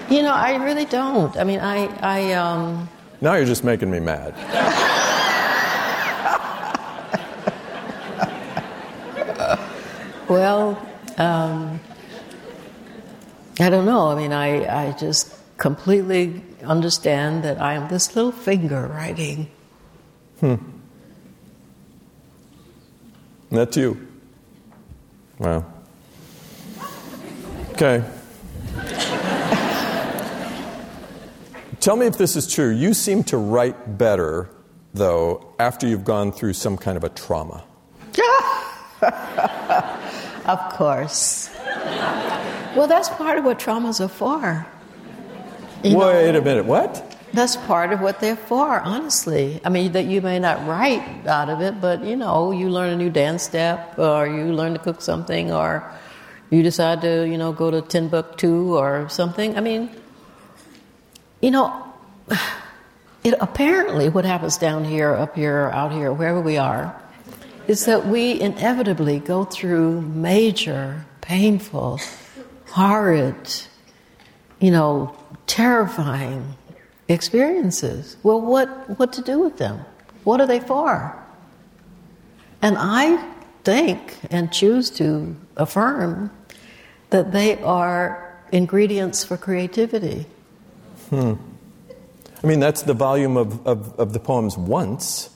[0.09, 1.35] You know, I really don't.
[1.37, 2.33] I mean, I, I.
[2.33, 2.89] Um...
[3.21, 4.35] Now you're just making me mad.
[10.29, 10.79] well,
[11.17, 11.79] um,
[13.59, 14.07] I don't know.
[14.09, 19.49] I mean, I, I just completely understand that I am this little finger writing.
[20.39, 20.55] Hmm.
[23.51, 24.07] That's you.
[25.39, 25.65] Wow.
[27.71, 28.03] Okay.
[31.79, 32.71] Tell me if this is true.
[32.71, 34.49] You seem to write better,
[34.93, 37.63] though, after you've gone through some kind of a trauma.
[40.45, 41.49] of course.
[42.75, 44.65] Well, that's part of what traumas are for.
[45.83, 47.15] You Wait know, a minute, what?
[47.33, 49.59] That's part of what they're for, honestly.
[49.63, 52.91] I mean, that you may not write out of it, but you know, you learn
[52.91, 55.83] a new dance step, or you learn to cook something, or
[56.49, 59.57] you decide to, you know, go to Timbuktu or something.
[59.57, 59.89] I mean,
[61.41, 61.93] you know,
[63.23, 66.95] it apparently what happens down here, up here, out here, wherever we are,
[67.67, 71.99] is that we inevitably go through major, painful,
[72.67, 73.35] horrid,
[74.59, 75.15] you know,
[75.47, 76.55] terrifying
[77.07, 78.17] experiences.
[78.23, 79.83] Well, what, what to do with them?
[80.23, 81.15] What are they for?
[82.61, 83.23] And I
[83.63, 86.31] think and choose to affirm
[87.09, 90.25] that they are ingredients for creativity.
[91.09, 91.33] Hmm.
[92.43, 95.29] I mean, that's the volume of, of, of the poems once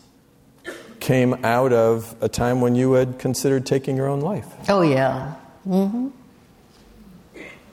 [0.99, 4.47] came out of a time when you had considered taking your own life.
[4.69, 5.35] Oh, yeah.
[5.67, 6.09] Mm-hmm.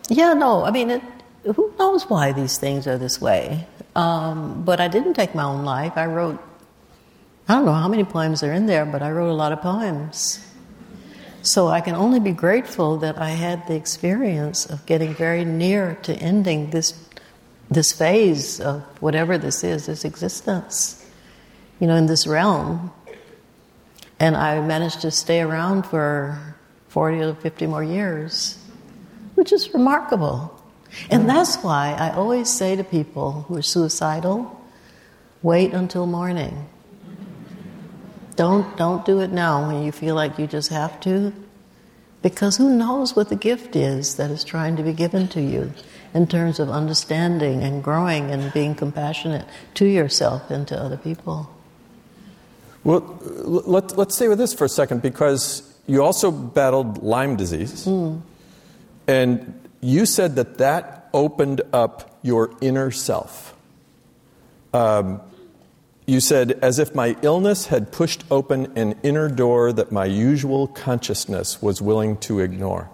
[0.09, 1.03] Yeah, no, I mean, it,
[1.45, 3.67] who knows why these things are this way?
[3.95, 5.95] Um, but I didn't take my own life.
[5.97, 6.43] I wrote,
[7.49, 9.61] I don't know how many poems are in there, but I wrote a lot of
[9.61, 10.45] poems.
[11.43, 15.95] So I can only be grateful that I had the experience of getting very near
[16.03, 16.95] to ending this
[17.71, 21.05] this phase of whatever this is, this existence,
[21.81, 22.93] you know, in this realm.
[24.19, 26.57] And I managed to stay around for
[26.89, 28.59] 40 or 50 more years,
[29.35, 30.53] which is remarkable.
[31.11, 34.59] And that's why I always say to people who are suicidal,
[35.43, 36.69] wait until morning.
[38.37, 41.33] Don't, don't do it now when you feel like you just have to,
[42.23, 45.73] because who knows what the gift is that is trying to be given to you
[46.13, 51.51] in terms of understanding and growing and being compassionate to yourself and to other people.
[52.87, 57.85] Well, let, let's stay with this for a second because you also battled Lyme disease.
[57.85, 58.23] Mm.
[59.09, 63.57] And you said that that opened up your inner self.
[64.73, 65.21] Um,
[66.07, 70.69] you said, as if my illness had pushed open an inner door that my usual
[70.69, 72.89] consciousness was willing to ignore.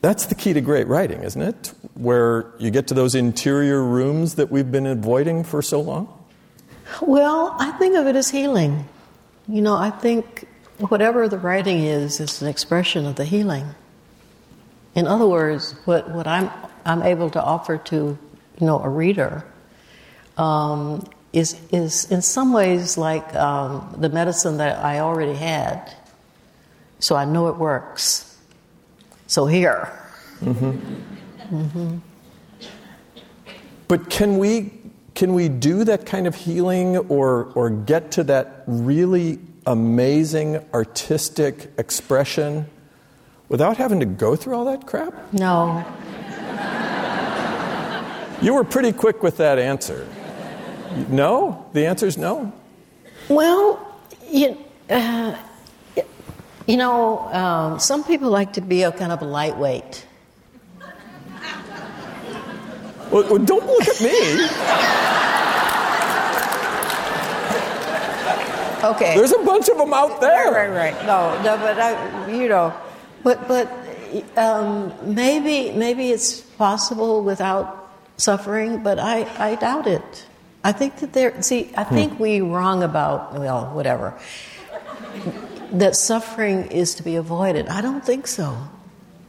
[0.00, 1.74] That's the key to great writing, isn't it?
[1.92, 6.21] Where you get to those interior rooms that we've been avoiding for so long?
[7.00, 8.88] Well, I think of it as healing.
[9.48, 10.46] You know, I think
[10.78, 13.66] whatever the writing is, is an expression of the healing.
[14.94, 16.50] In other words, what, what I'm,
[16.84, 19.44] I'm able to offer to, you know, a reader
[20.36, 25.94] um, is, is in some ways like um, the medicine that I already had.
[26.98, 28.38] So I know it works.
[29.26, 29.90] So here.
[30.40, 31.56] Mm-hmm.
[31.56, 31.98] Mm-hmm.
[33.88, 34.72] But can we,
[35.14, 41.70] can we do that kind of healing or, or get to that really amazing artistic
[41.78, 42.66] expression
[43.48, 45.32] without having to go through all that crap?
[45.32, 45.84] No.
[48.42, 50.08] You were pretty quick with that answer.
[51.08, 51.64] No?
[51.74, 52.52] The answer is no?
[53.28, 53.96] Well,
[54.28, 54.58] you,
[54.90, 55.36] uh,
[56.66, 60.06] you know, um, some people like to be a kind of a lightweight.
[63.12, 64.48] Well, well don't look at me.
[68.94, 69.16] okay.
[69.16, 70.52] There's a bunch of them out there.
[70.52, 71.06] Right, right, right.
[71.06, 72.74] No, no, but I, you know,
[73.22, 73.70] but but
[74.36, 77.82] um, maybe maybe it's possible without
[78.16, 80.26] suffering, but I, I doubt it.
[80.64, 81.94] I think that there, see, I hmm.
[81.94, 82.22] think hmm.
[82.22, 84.18] we wrong about, well, whatever,
[85.72, 87.68] that suffering is to be avoided.
[87.68, 88.56] I don't think so.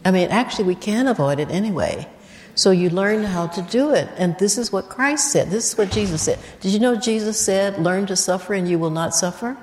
[0.06, 2.08] I mean, actually, we can avoid it anyway.
[2.56, 4.08] So you learn how to do it.
[4.18, 5.50] And this is what Christ said.
[5.50, 6.40] This is what Jesus said.
[6.62, 9.58] Did you know Jesus said, learn to suffer and you will not suffer?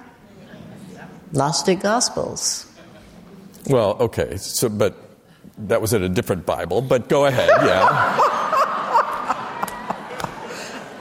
[1.33, 2.67] Lost Gnostic Gospels.
[3.69, 4.37] Well, okay.
[4.39, 4.97] So, but
[5.59, 8.19] that was in a different Bible, but go ahead, yeah.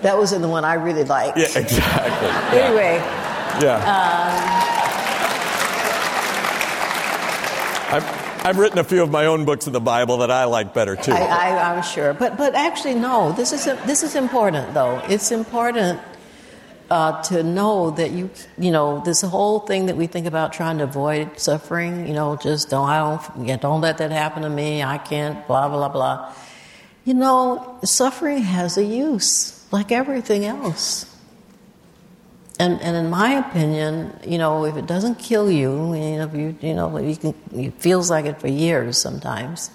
[0.02, 1.38] That was in the one I really liked.
[1.38, 2.28] Yeah, exactly.
[2.58, 2.66] Yeah.
[2.66, 3.02] Anyway.
[3.62, 4.54] Yeah.
[4.54, 4.59] Um,
[8.50, 10.96] I've, written a few of my own books of the Bible that I like better
[10.96, 11.12] too.
[11.12, 13.32] I, am sure, but but actually, no.
[13.32, 15.02] This is this is important though.
[15.08, 16.00] It's important
[16.90, 20.80] uh, to know that you you know this whole thing that we think about trying
[20.80, 22.08] to avoid suffering.
[22.08, 24.82] You know, just don't I don't don't let that happen to me.
[24.82, 25.46] I can't.
[25.48, 26.34] Blah blah blah.
[27.06, 31.06] You know, suffering has a use like everything else.
[32.60, 36.58] And, and in my opinion, you know, if it doesn't kill you, you know, you,
[36.60, 39.72] you know, you can, it feels like it for years sometimes,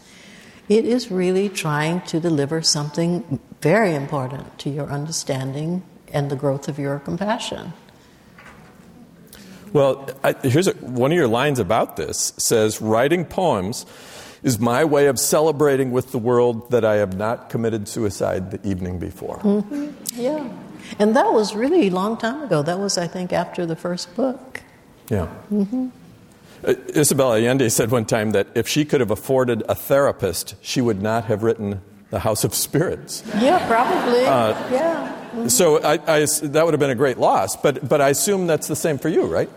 [0.69, 6.69] it is really trying to deliver something very important to your understanding and the growth
[6.69, 7.73] of your compassion.
[9.73, 13.87] Well, I, here's a, one of your lines about this says writing poems
[14.43, 18.69] is my way of celebrating with the world that I have not committed suicide the
[18.69, 19.39] evening before.
[19.39, 20.21] Mm-hmm.
[20.21, 20.49] Yeah.
[20.99, 22.63] And that was really a long time ago.
[22.63, 24.63] That was, I think, after the first book.
[25.11, 25.29] Yeah.
[25.53, 25.89] Mm-hmm.
[26.65, 30.81] Uh, Isabel Allende said one time that if she could have afforded a therapist, she
[30.81, 33.23] would not have written The House of Spirits.
[33.39, 34.25] Yeah, probably.
[34.25, 35.13] Uh, yeah.
[35.33, 35.49] Mm-hmm.
[35.49, 38.69] So I, I, that would have been a great loss, but, but I assume that's
[38.69, 39.51] the same for you, right?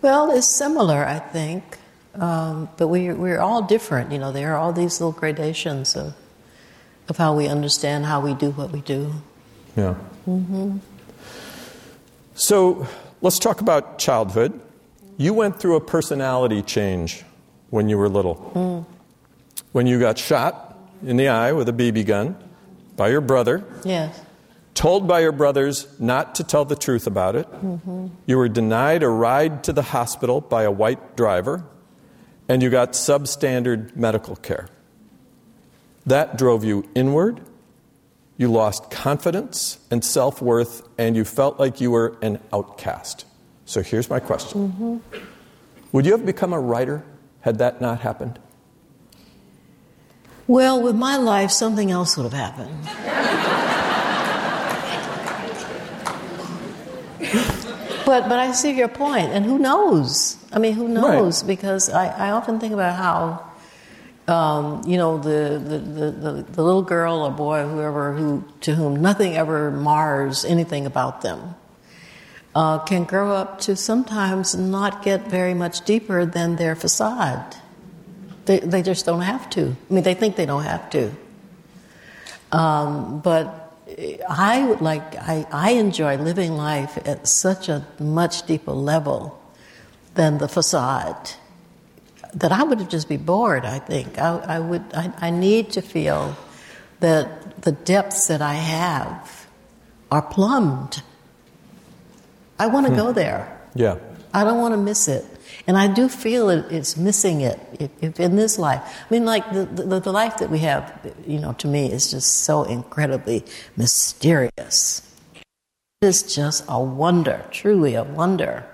[0.00, 1.78] Well, it's similar, I think.
[2.14, 6.14] Um, but we, we're all different, you know, there are all these little gradations of,
[7.08, 9.12] of how we understand how we do what we do.
[9.76, 9.94] Yeah.
[10.28, 10.78] Mm-hmm.
[12.34, 12.86] So
[13.20, 14.60] let's talk about childhood.
[15.16, 17.24] You went through a personality change
[17.70, 18.52] when you were little.
[18.54, 18.86] Mm.
[19.72, 22.36] When you got shot in the eye with a BB gun
[22.96, 23.64] by your brother.
[23.84, 24.20] Yes.
[24.74, 27.50] Told by your brothers not to tell the truth about it.
[27.50, 28.08] Mm-hmm.
[28.26, 31.64] You were denied a ride to the hospital by a white driver
[32.48, 34.68] and you got substandard medical care.
[36.06, 37.40] That drove you inward.
[38.38, 43.26] You lost confidence and self worth, and you felt like you were an outcast.
[43.66, 45.18] So here's my question mm-hmm.
[45.90, 47.04] Would you have become a writer
[47.40, 48.38] had that not happened?
[50.46, 52.84] Well, with my life, something else would have happened.
[58.06, 60.36] but, but I see your point, and who knows?
[60.52, 61.42] I mean, who knows?
[61.42, 61.48] Right.
[61.48, 63.47] Because I, I often think about how
[64.28, 69.00] um, you know, the, the, the, the, little girl or boy, whoever, who, to whom
[69.00, 71.54] nothing ever mars anything about them,
[72.54, 77.56] uh, can grow up to sometimes not get very much deeper than their facade.
[78.44, 79.74] They, they just don't have to.
[79.90, 81.10] I mean, they think they don't have to.
[82.52, 83.74] Um, but
[84.28, 89.40] I would like, I, I enjoy living life at such a much deeper level
[90.14, 91.30] than the facade
[92.34, 94.18] that I would just be bored, I think.
[94.18, 96.36] I, I would, I, I need to feel
[97.00, 99.46] that the depths that I have
[100.10, 101.02] are plumbed.
[102.58, 102.98] I want to hmm.
[102.98, 103.60] go there.
[103.74, 103.98] Yeah.
[104.32, 105.24] I don't want to miss it.
[105.66, 108.80] And I do feel it, it's missing it if, if in this life.
[108.82, 112.10] I mean, like the, the, the life that we have, you know, to me is
[112.10, 113.44] just so incredibly
[113.76, 115.02] mysterious.
[116.00, 118.66] It is just a wonder, truly a wonder.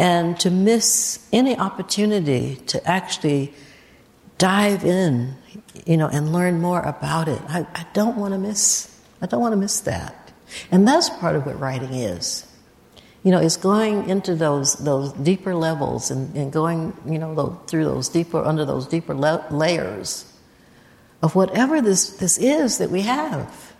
[0.00, 3.52] And to miss any opportunity to actually
[4.38, 5.36] dive in,
[5.84, 8.88] you know, and learn more about it, I, I don't want to miss.
[9.20, 10.32] I don't want to miss that.
[10.70, 12.46] And that's part of what writing is
[13.22, 17.84] you know, it's going into those those deeper levels and, and going, you know, through
[17.84, 20.24] those deeper under those deeper la- layers
[21.22, 23.74] of whatever this this is that we have,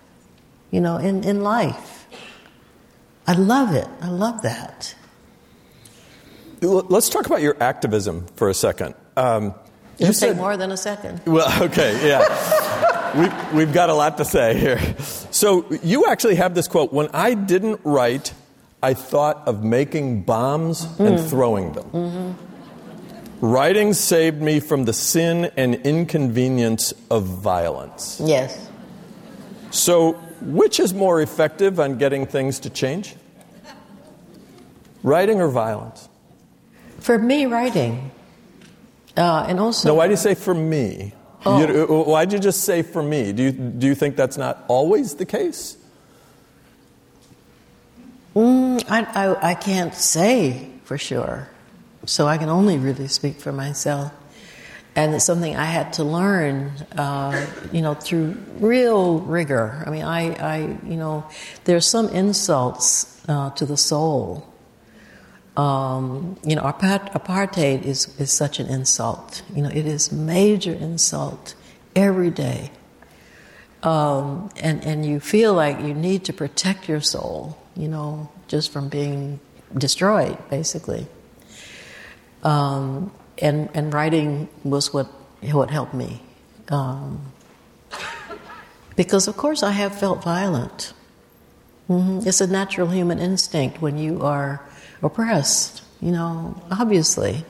[0.71, 2.07] you know, in in life.
[3.27, 3.89] I love it.
[4.03, 4.95] I love that.
[6.61, 8.95] Let's talk about your activism for a second.
[9.17, 9.55] Um,
[9.99, 11.21] you said more than a second.
[11.27, 13.19] Well, okay, yeah.
[13.19, 14.79] we've, we've got a lot to say here.
[15.31, 18.33] So, you actually have this quote When I didn't write
[18.83, 21.07] I thought of making bombs mm.
[21.07, 21.91] and throwing them.
[21.91, 23.47] Mm-hmm.
[23.47, 28.21] Writing saved me from the sin and inconvenience of violence.
[28.23, 28.69] Yes.
[29.71, 33.17] So, which is more effective on getting things to change?
[35.03, 36.10] Writing or violence?
[37.01, 38.11] For me, writing.
[39.17, 39.89] Uh, and also.
[39.89, 41.13] No, why do you say for me?
[41.45, 41.67] Oh.
[41.67, 43.33] You, why did you just say for me?
[43.33, 45.77] Do you, do you think that's not always the case?
[48.35, 51.49] Mm, I, I, I can't say for sure.
[52.07, 54.13] So I can only really speak for myself.
[54.97, 59.83] And it's something I had to learn, uh, you know, through real rigor.
[59.87, 61.25] I mean, I, I you know,
[61.65, 64.50] there's some insults uh, to the soul.
[65.61, 69.43] Um, you know, apartheid is, is such an insult.
[69.55, 71.55] You know, it is major insult
[71.95, 72.71] every day.
[73.83, 78.73] Um, and, and you feel like you need to protect your soul you know, just
[78.73, 79.41] from being
[79.77, 81.07] destroyed, basically.
[82.43, 85.07] Um, and and writing was what
[85.53, 86.21] what helped me,
[86.69, 87.33] um,
[88.97, 90.93] because of course I have felt violent.
[91.89, 92.29] Mm-hmm.
[92.29, 94.61] It's a natural human instinct when you are
[95.03, 95.83] oppressed.
[96.01, 97.45] You know, obviously.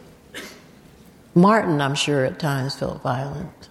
[1.35, 3.69] Martin, I'm sure, at times felt violent.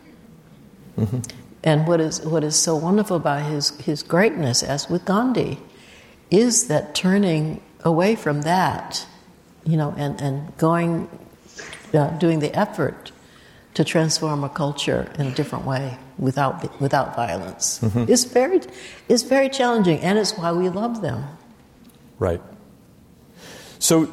[0.97, 1.19] Mm-hmm.
[1.63, 5.59] And what is what is so wonderful about his his greatness, as with Gandhi,
[6.31, 9.05] is that turning away from that,
[9.65, 11.09] you know, and, and going,
[11.93, 13.11] uh, doing the effort
[13.73, 17.79] to transform a culture in a different way without, without violence.
[17.79, 18.11] Mm-hmm.
[18.11, 18.61] It's, very,
[19.07, 21.25] it's very challenging, and it's why we love them.
[22.19, 22.41] Right.
[23.79, 24.11] So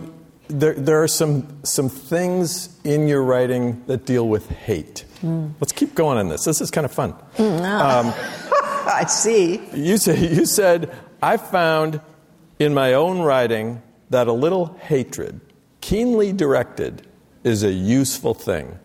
[0.49, 5.05] there, there are some, some things in your writing that deal with hate.
[5.23, 5.55] Mm.
[5.61, 6.45] Let's keep going on this.
[6.45, 7.15] This is kind of fun.
[7.37, 8.15] Mm, um,
[8.87, 9.61] I see.
[9.75, 12.01] You, say, you said, I found
[12.59, 15.41] in my own writing that a little hatred,
[15.81, 17.03] keenly directed,
[17.43, 18.79] is a useful thing.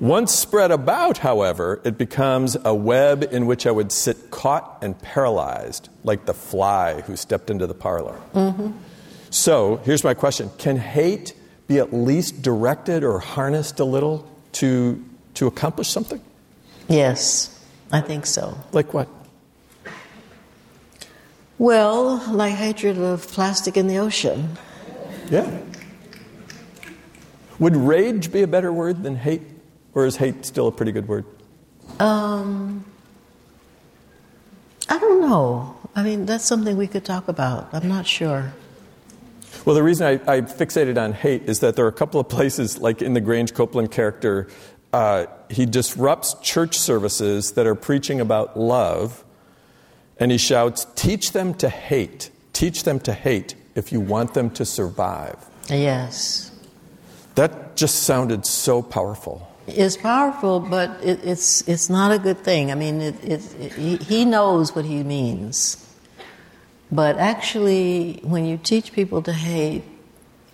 [0.00, 5.00] Once spread about, however, it becomes a web in which I would sit caught and
[5.00, 8.20] paralyzed, like the fly who stepped into the parlor.
[8.34, 8.72] Mm-hmm.
[9.34, 11.34] So here's my question Can hate
[11.66, 15.04] be at least directed or harnessed a little to,
[15.34, 16.20] to accomplish something?
[16.88, 17.50] Yes,
[17.90, 18.56] I think so.
[18.70, 19.08] Like what?
[21.58, 24.56] Well, like hatred of plastic in the ocean.
[25.28, 25.50] Yeah.
[27.58, 29.42] Would rage be a better word than hate?
[29.94, 31.24] Or is hate still a pretty good word?
[31.98, 32.84] Um,
[34.88, 35.76] I don't know.
[35.96, 37.70] I mean, that's something we could talk about.
[37.72, 38.52] I'm not sure.
[39.64, 42.28] Well, the reason I, I fixated on hate is that there are a couple of
[42.28, 44.48] places, like in the Grange Copeland character,
[44.92, 49.24] uh, he disrupts church services that are preaching about love
[50.18, 52.30] and he shouts, Teach them to hate.
[52.52, 55.36] Teach them to hate if you want them to survive.
[55.68, 56.52] Yes.
[57.34, 59.50] That just sounded so powerful.
[59.66, 62.70] It's powerful, but it, it's, it's not a good thing.
[62.70, 65.83] I mean, it, it, he knows what he means.
[66.92, 69.82] But actually, when you teach people to hate,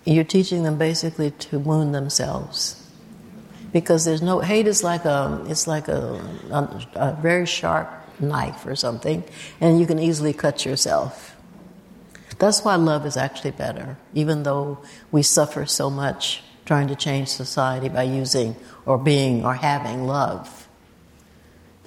[0.05, 2.77] you're teaching them basically to wound themselves.
[3.71, 6.21] because there's no hate is like a it's like a,
[6.51, 9.23] a, a very sharp knife or something,
[9.59, 11.35] and you can easily cut yourself.
[12.39, 14.79] That's why love is actually better, even though
[15.11, 18.55] we suffer so much trying to change society by using
[18.85, 20.60] or being or having love.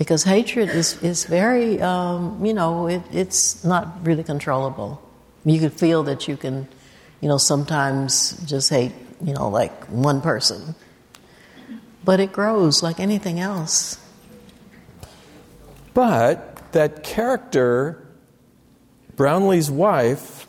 [0.04, 5.00] Because hatred is, is very, um, you know, it, it's not really controllable.
[5.46, 6.68] You can feel that you can,
[7.22, 8.92] you know, sometimes just hate,
[9.22, 10.74] you know, like one person.
[12.04, 13.98] But it grows like anything else.
[15.94, 18.06] But that character,
[19.16, 20.46] Brownfield's wife,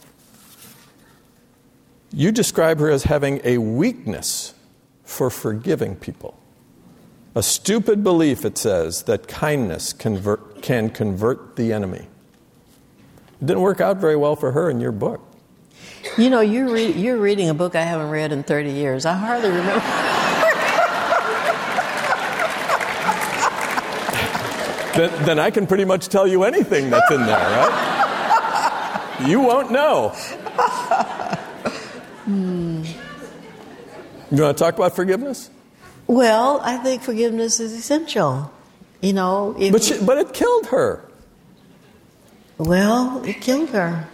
[2.12, 4.53] you describe her as having a weakness
[5.06, 6.38] for forgiving people.
[7.36, 12.08] A stupid belief, it says, that kindness convert, can convert the enemy.
[13.42, 15.20] It didn't work out very well for her in your book.
[16.18, 19.06] You know, you're, re- you're reading a book I haven't read in 30 years.
[19.06, 19.74] I hardly remember.
[24.96, 29.18] then, then I can pretty much tell you anything that's in there, right?
[29.28, 30.16] You won't know.
[32.26, 32.84] Hmm.
[34.32, 35.52] You want to talk about forgiveness?
[36.08, 38.51] Well, I think forgiveness is essential.
[39.01, 41.03] You know, but she, but it killed her.
[42.58, 44.08] Well, it killed her.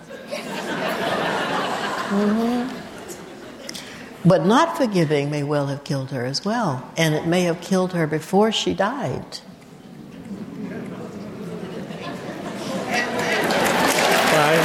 [2.10, 2.78] Mm-hmm.
[4.28, 7.94] But not forgiving may well have killed her as well, and it may have killed
[7.94, 9.40] her before she died.
[14.32, 14.60] Fine.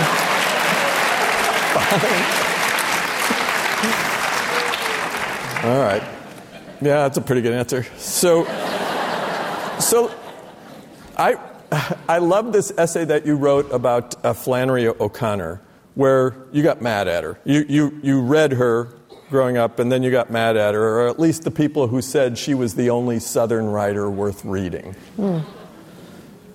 [1.75, 2.37] Fine.
[5.65, 6.16] All right.
[6.81, 7.85] Yeah, that's a pretty good answer.
[7.97, 8.45] So,
[9.81, 10.13] so
[11.17, 11.39] I,
[12.09, 15.63] I love this essay that you wrote about uh, Flannery O'Connor,
[15.95, 17.39] where you got mad at her.
[17.45, 18.95] You, you, you read her
[19.31, 22.03] growing up, and then you got mad at her, or at least the people who
[22.03, 24.95] said she was the only Southern writer worth reading.
[25.19, 25.45] Mm.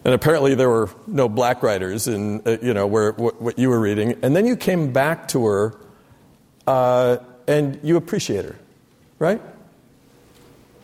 [0.03, 3.69] And apparently there were no black writers in, uh, you know, where, what, what, you
[3.69, 4.17] were reading.
[4.23, 5.75] And then you came back to her,
[6.65, 7.17] uh,
[7.47, 8.55] and you appreciate her
[9.21, 9.39] right?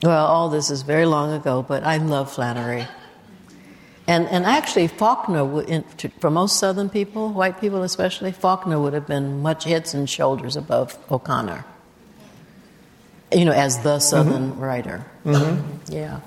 [0.04, 2.88] Well, all this is very long ago, but I love Flannery.
[4.08, 8.80] And, and actually, Faulkner, would, in, to, for most Southern people, white people especially, Faulkner
[8.80, 11.66] would have been much heads and shoulders above O'Connor.
[13.34, 14.62] You know, as the Southern mm-hmm.
[14.62, 15.06] writer.
[15.26, 15.94] Mm-hmm.
[15.94, 16.22] Yeah.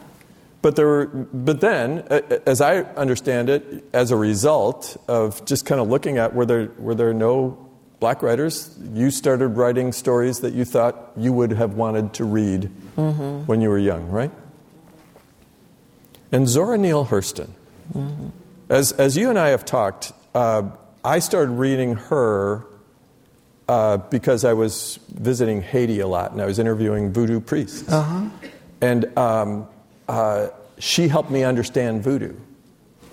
[0.62, 2.00] But there were, but then,
[2.46, 6.70] as I understand it, as a result of just kind of looking at were there
[6.76, 7.69] were there no
[8.00, 12.70] black writers, you started writing stories that you thought you would have wanted to read
[12.96, 13.46] mm-hmm.
[13.46, 14.30] when you were young, right?
[16.32, 17.50] And Zora Neale Hurston,
[17.92, 18.28] mm-hmm.
[18.68, 20.70] as, as you and I have talked, uh,
[21.04, 22.64] I started reading her
[23.68, 27.90] uh, because I was visiting Haiti a lot and I was interviewing voodoo priests.
[27.90, 28.28] Uh-huh.
[28.80, 29.68] And um,
[30.08, 30.48] uh,
[30.78, 32.34] she helped me understand voodoo.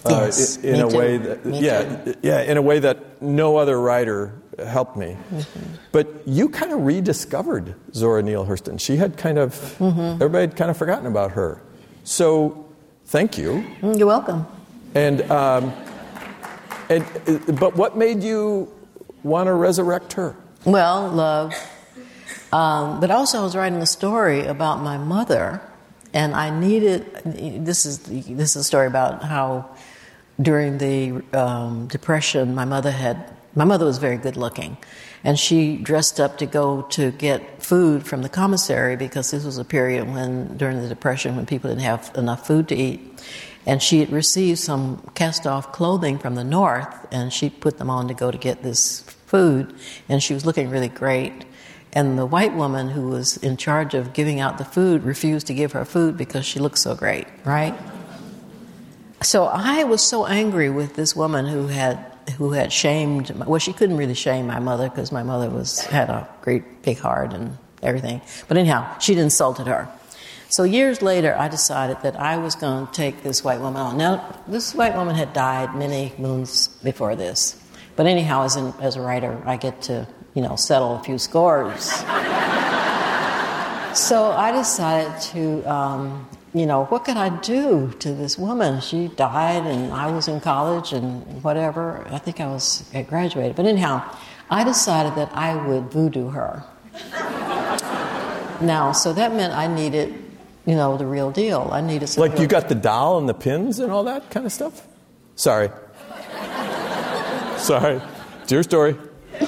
[0.06, 0.98] Uh, yes, in, in a too.
[0.98, 2.16] way that me yeah too.
[2.22, 4.32] yeah in a way that no other writer
[4.66, 5.18] helped me.
[5.32, 5.74] Mm-hmm.
[5.92, 8.80] But you kind of rediscovered Zora Neale Hurston.
[8.80, 10.22] She had kind of mm-hmm.
[10.22, 11.62] everybody had kind of forgotten about her.
[12.04, 12.66] So
[13.06, 13.66] thank you.
[13.82, 14.46] Mm, you're welcome.
[14.96, 15.74] And um,
[16.90, 17.06] and
[17.60, 18.74] but what made you
[19.24, 20.36] want to resurrect her?
[20.66, 21.54] Well, love.
[22.52, 25.62] Um, but also, I was writing a story about my mother,
[26.14, 27.06] and I needed.
[27.66, 29.76] This is this is a story about how
[30.42, 34.78] during the um, depression, my mother had my mother was very good looking,
[35.24, 39.58] and she dressed up to go to get food from the commissary because this was
[39.58, 43.02] a period when, during the Depression, when people didn't have enough food to eat.
[43.66, 47.90] And she had received some cast off clothing from the north, and she put them
[47.90, 49.74] on to go to get this food,
[50.08, 51.44] and she was looking really great.
[51.94, 55.56] And the white woman who was in charge of giving out the food refused to
[55.56, 57.76] give her food because she looked so great, right?
[59.24, 63.74] So I was so angry with this woman who had who had shamed, well, she
[63.74, 67.58] couldn't really shame my mother because my mother was, had a great big heart and
[67.82, 68.22] everything.
[68.48, 69.88] But anyhow, she'd insulted her.
[70.50, 73.98] So years later, I decided that I was going to take this white woman on.
[73.98, 77.62] Now, this white woman had died many moons before this.
[77.98, 81.84] But anyhow, as, as a writer, I get to, you know, settle a few scores.
[83.94, 88.82] so I decided to um, you know, what could I do to this woman?
[88.82, 92.06] She died, and I was in college and whatever.
[92.10, 93.56] I think I was at graduated.
[93.56, 94.04] But anyhow,
[94.50, 96.64] I decided that I would voodoo her.
[98.62, 100.14] now, so that meant I needed,
[100.66, 101.70] you know, the real deal.
[101.72, 102.22] I needed some.
[102.22, 104.88] Like you got the doll and the pins and all that kind of stuff?
[105.36, 105.70] Sorry.
[107.58, 108.02] sorry.
[108.44, 108.96] It's your story.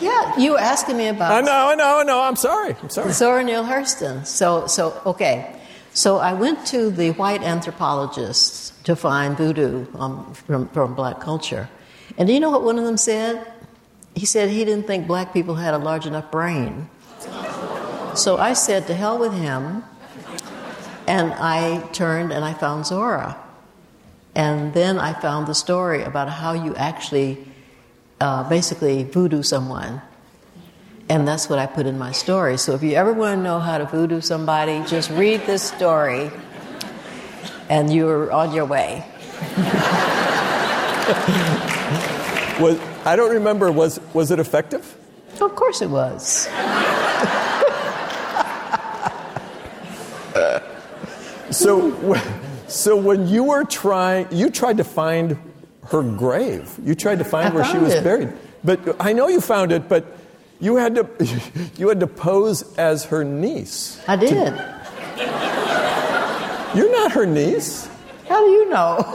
[0.01, 1.31] Yeah, you were asking me about.
[1.31, 2.21] I know, I know, I know.
[2.21, 2.75] I'm sorry.
[2.81, 3.11] I'm sorry.
[3.13, 4.25] Zora Neale Hurston.
[4.25, 5.58] So, so okay.
[5.99, 11.69] So I went to the white anthropologists to find voodoo um, from, from black culture.
[12.17, 13.45] And do you know what one of them said?
[14.15, 16.89] He said he didn't think black people had a large enough brain.
[18.15, 19.83] So I said, to hell with him.
[21.05, 23.35] And I turned and I found Zora.
[24.35, 27.45] And then I found the story about how you actually
[28.21, 30.01] uh, basically voodoo someone.
[31.09, 32.57] And that's what I put in my story.
[32.57, 36.29] So if you ever want to know how to voodoo somebody, just read this story
[37.67, 39.03] and you're on your way.
[42.59, 44.95] was, I don't remember, was, was it effective?
[45.41, 46.47] Of course it was.
[51.49, 52.15] so,
[52.67, 55.39] so when you were trying, you tried to find
[55.87, 56.77] her grave.
[56.83, 58.03] You tried to find I where she was it.
[58.03, 58.31] buried.
[58.63, 60.05] But I know you found it, but
[60.59, 61.07] you had to,
[61.77, 64.01] you had to pose as her niece.
[64.07, 64.53] I did.
[66.75, 67.89] You're not her niece.
[68.27, 68.97] How do you know?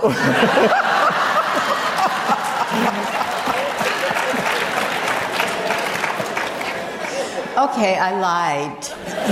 [7.57, 8.87] okay, I lied.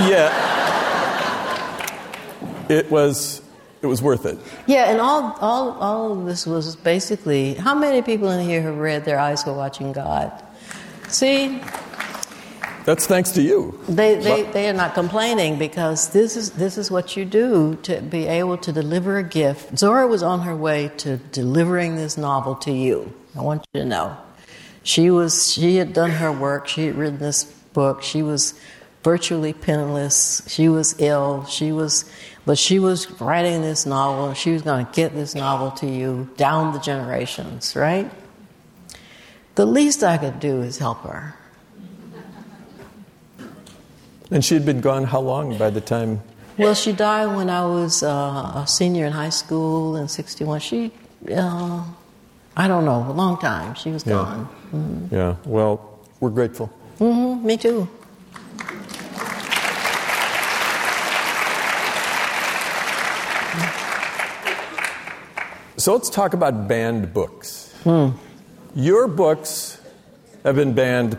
[0.08, 0.30] Yeah.
[2.68, 3.42] It was,
[3.82, 4.38] it was worth it.
[4.66, 8.76] Yeah, and all, all, all of this was basically how many people in here have
[8.76, 10.30] read Their Eyes Were Watching God?
[11.08, 11.60] See,
[12.84, 13.78] That's thanks to you.
[13.88, 18.00] they, they, they are not complaining because this is, this is what you do to
[18.00, 19.78] be able to deliver a gift.
[19.78, 23.12] Zora was on her way to delivering this novel to you.
[23.36, 24.16] I want you to know.
[24.82, 28.58] She, was, she had done her work, she had written this book, she was
[29.04, 32.10] virtually penniless, she was ill, she was,
[32.44, 36.28] but she was writing this novel, she was going to get this novel to you
[36.36, 38.10] down the generations, right?
[39.54, 41.36] The least I could do is help her.
[44.32, 46.20] And she had been gone how long by the time?
[46.56, 50.60] Well, she died when I was uh, a senior in high school in '61.
[50.60, 50.90] She,
[51.30, 51.84] uh,
[52.56, 53.74] I don't know, a long time.
[53.74, 54.12] She was Yeah.
[54.12, 55.08] gone.
[55.10, 56.70] Yeah, well, we're grateful.
[56.98, 57.46] Mm-hmm.
[57.46, 57.88] me too.
[65.76, 67.72] So let's talk about banned books.
[67.82, 68.10] Hmm.
[68.74, 69.80] Your books
[70.44, 71.18] have been banned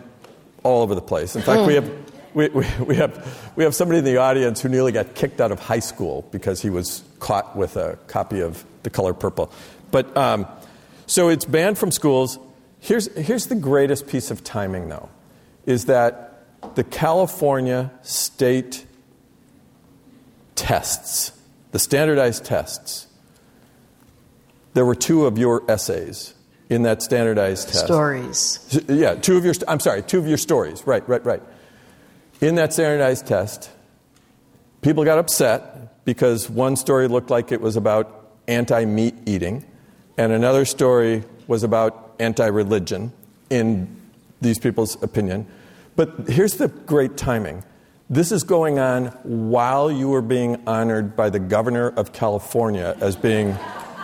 [0.64, 1.36] all over the place.
[1.36, 1.92] In fact, we, have,
[2.34, 5.52] we, we, we, have, we have somebody in the audience who nearly got kicked out
[5.52, 9.52] of high school because he was caught with a copy of The Color Purple.
[9.92, 10.48] But um,
[11.06, 12.40] so it's banned from schools.
[12.80, 15.10] Here's, here's the greatest piece of timing, though,
[15.66, 18.86] is that the California state
[20.56, 21.32] tests,
[21.72, 23.08] the standardized tests,
[24.74, 26.34] there were two of your essays
[26.70, 27.86] in that standardized test.
[27.86, 28.82] Stories.
[28.88, 30.86] Yeah, two of your, I'm sorry, two of your stories.
[30.88, 31.44] Right, right, right.
[32.44, 33.70] In that standardized test,
[34.82, 39.64] people got upset because one story looked like it was about anti meat eating,
[40.18, 43.14] and another story was about anti religion,
[43.50, 43.96] in
[44.42, 45.48] these people's opinion.
[45.96, 47.64] But here's the great timing
[48.10, 53.16] this is going on while you were being honored by the governor of California as
[53.16, 53.56] being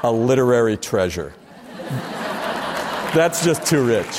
[0.01, 1.33] a literary treasure.
[3.13, 4.17] That's just too rich.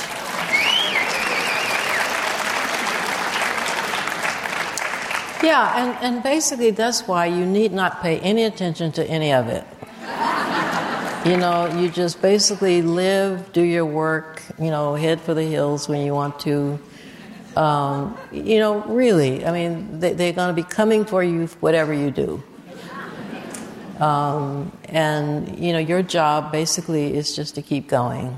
[5.43, 9.47] Yeah, and, and basically that's why you need not pay any attention to any of
[9.47, 9.65] it.
[11.27, 15.87] You know, you just basically live, do your work, you know, head for the hills
[15.87, 16.79] when you want to.
[17.55, 21.93] Um, you know, really, I mean, they, they're going to be coming for you whatever
[21.93, 22.43] you do.
[23.99, 28.37] Um, and, you know, your job basically is just to keep going,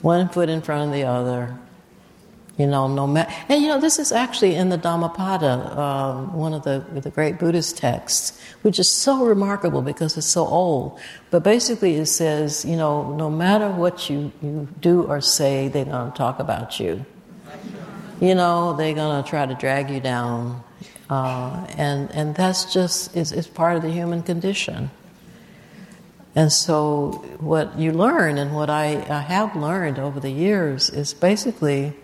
[0.00, 1.58] one foot in front of the other.
[2.60, 3.32] You know, no matter.
[3.48, 7.38] And you know, this is actually in the Dhammapada, um, one of the, the great
[7.38, 11.00] Buddhist texts, which is so remarkable because it's so old.
[11.30, 15.86] But basically, it says, you know, no matter what you, you do or say, they're
[15.86, 17.06] going to talk about you.
[18.20, 20.62] You know, they're going to try to drag you down.
[21.08, 24.90] Uh, and, and that's just, it's, it's part of the human condition.
[26.34, 31.14] And so, what you learn and what I, I have learned over the years is
[31.14, 31.94] basically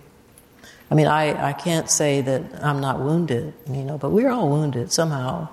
[0.91, 4.49] I mean, I, I can't say that I'm not wounded, you know, but we're all
[4.49, 5.49] wounded somehow.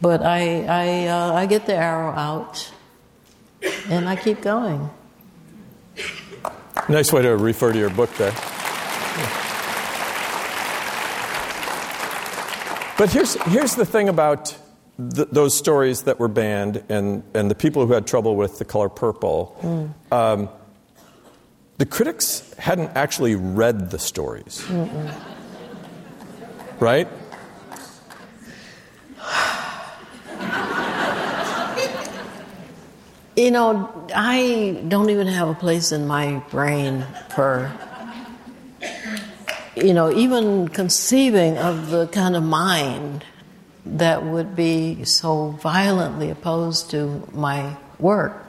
[0.00, 2.70] But I, I, uh, I get the arrow out
[3.88, 4.90] and I keep going.
[6.88, 8.32] Nice way to refer to your book there.
[12.98, 14.56] But here's, here's the thing about
[15.14, 18.64] th- those stories that were banned and, and the people who had trouble with the
[18.64, 19.94] color purple.
[20.10, 20.48] Um,
[21.82, 24.62] the critics hadn't actually read the stories.
[24.68, 25.12] Mm-mm.
[26.78, 27.08] Right?
[33.34, 37.04] You know, I don't even have a place in my brain
[37.34, 37.72] for,
[39.74, 43.24] you know, even conceiving of the kind of mind
[43.84, 48.41] that would be so violently opposed to my work.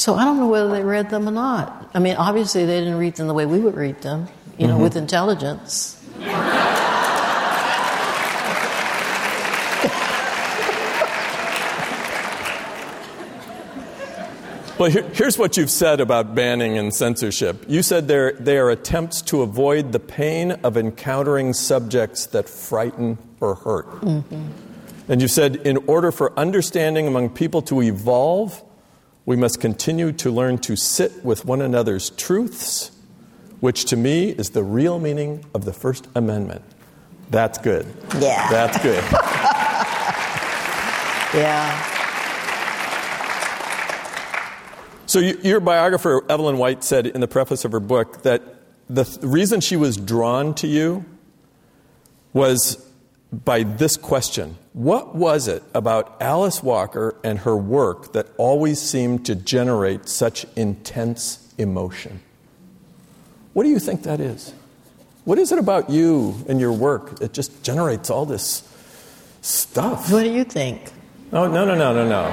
[0.00, 1.90] So I don't know whether they read them or not.
[1.92, 4.72] I mean, obviously they didn't read them the way we would read them, you know,
[4.72, 4.82] mm-hmm.
[4.82, 6.02] with intelligence.
[14.78, 17.66] Well, here, here's what you've said about banning and censorship.
[17.68, 23.56] You said they are attempts to avoid the pain of encountering subjects that frighten or
[23.56, 23.90] hurt.
[24.00, 24.46] Mm-hmm.
[25.10, 28.64] And you've said in order for understanding among people to evolve,
[29.26, 32.90] we must continue to learn to sit with one another's truths,
[33.60, 36.62] which to me is the real meaning of the First Amendment.
[37.30, 37.86] That's good.
[38.18, 38.48] Yeah.
[38.50, 39.04] That's good.
[41.34, 41.86] yeah.
[45.06, 48.42] So, your biographer, Evelyn White, said in the preface of her book that
[48.88, 51.04] the th- reason she was drawn to you
[52.32, 52.84] was
[53.32, 59.26] by this question What was it about Alice Walker and her work that always seemed
[59.26, 62.20] to generate such intense emotion?
[63.52, 64.54] What do you think that is?
[65.24, 68.62] What is it about you and your work that just generates all this
[69.42, 70.10] stuff?
[70.10, 70.92] What do you think?
[71.32, 72.30] Oh, no, no, no, no, no.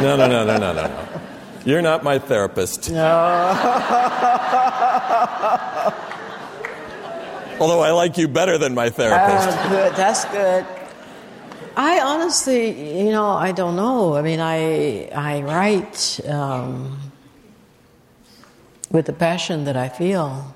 [0.00, 1.20] No, no, no, no, no, no, no.
[1.64, 2.90] You're not my therapist.
[2.90, 2.96] No.
[7.60, 9.48] Although I like you better than my therapist.
[9.48, 9.94] Uh, good.
[9.96, 10.66] That's good.
[11.76, 14.16] I honestly, you know, I don't know.
[14.16, 16.98] I mean, I I write um,
[18.90, 20.54] with the passion that I feel,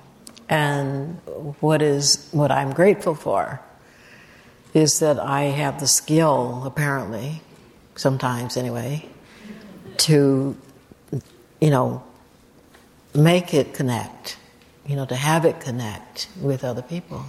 [0.48, 1.18] and
[1.60, 3.60] what is what I'm grateful for
[4.72, 7.42] is that I have the skill, apparently,
[7.94, 9.06] sometimes anyway,
[9.98, 10.56] to
[11.60, 12.02] you know,
[13.14, 14.36] make it connect,
[14.86, 17.24] you know, to have it connect with other people.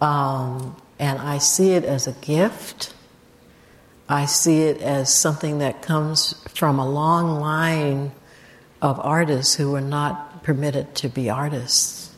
[0.00, 2.94] Um, and I see it as a gift.
[4.08, 8.12] I see it as something that comes from a long line
[8.82, 12.12] of artists who were not permitted to be artists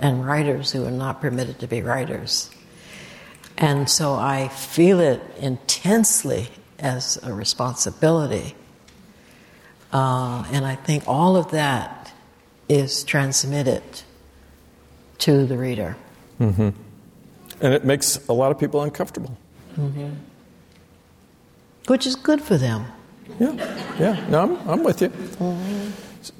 [0.00, 2.50] and writers who were not permitted to be writers.
[3.56, 8.54] And so I feel it intensely as a responsibility
[9.92, 11.99] uh, and I think all of that
[12.70, 13.82] is transmitted
[15.18, 15.96] to the reader.
[16.40, 16.70] Mm-hmm.
[17.60, 19.36] And it makes a lot of people uncomfortable.
[19.76, 20.10] Mm-hmm.
[21.88, 22.86] Which is good for them.
[23.40, 23.52] Yeah,
[23.98, 24.26] yeah.
[24.28, 25.08] No, I'm, I'm with you.
[25.08, 25.90] Mm-hmm.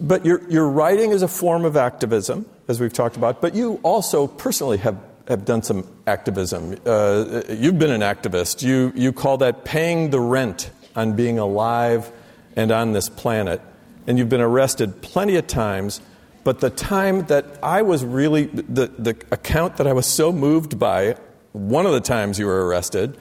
[0.07, 3.81] But your, your writing is a form of activism, as we've talked about, but you
[3.83, 6.77] also personally have, have done some activism.
[6.87, 8.63] Uh, you've been an activist.
[8.63, 12.13] You, you call that paying the rent on being alive
[12.57, 13.61] and on this planet.
[14.07, 16.01] And you've been arrested plenty of times.
[16.43, 20.79] But the time that I was really, the, the account that I was so moved
[20.79, 21.17] by,
[21.53, 23.19] one of the times you were arrested,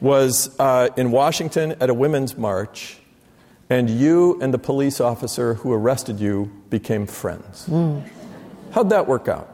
[0.00, 2.98] was uh, in Washington at a women's march,
[3.68, 7.66] and you and the police officer who arrested you became friends.
[7.66, 8.08] Mm.
[8.72, 9.48] How'd that work out?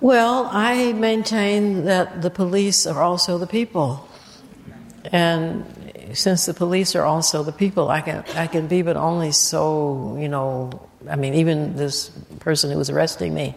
[0.00, 4.08] Well, I maintain that the police are also the people.
[5.04, 5.64] And
[6.14, 10.16] since the police are also the people, I can I can be but only so
[10.18, 10.70] you know.
[11.08, 13.54] I mean, even this person who was arresting me,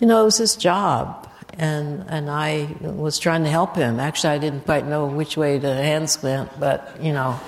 [0.00, 4.00] you know, it was his job, and and I was trying to help him.
[4.00, 7.38] Actually, I didn't quite know which way the hands went, but you know.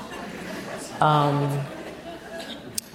[1.01, 1.61] Um,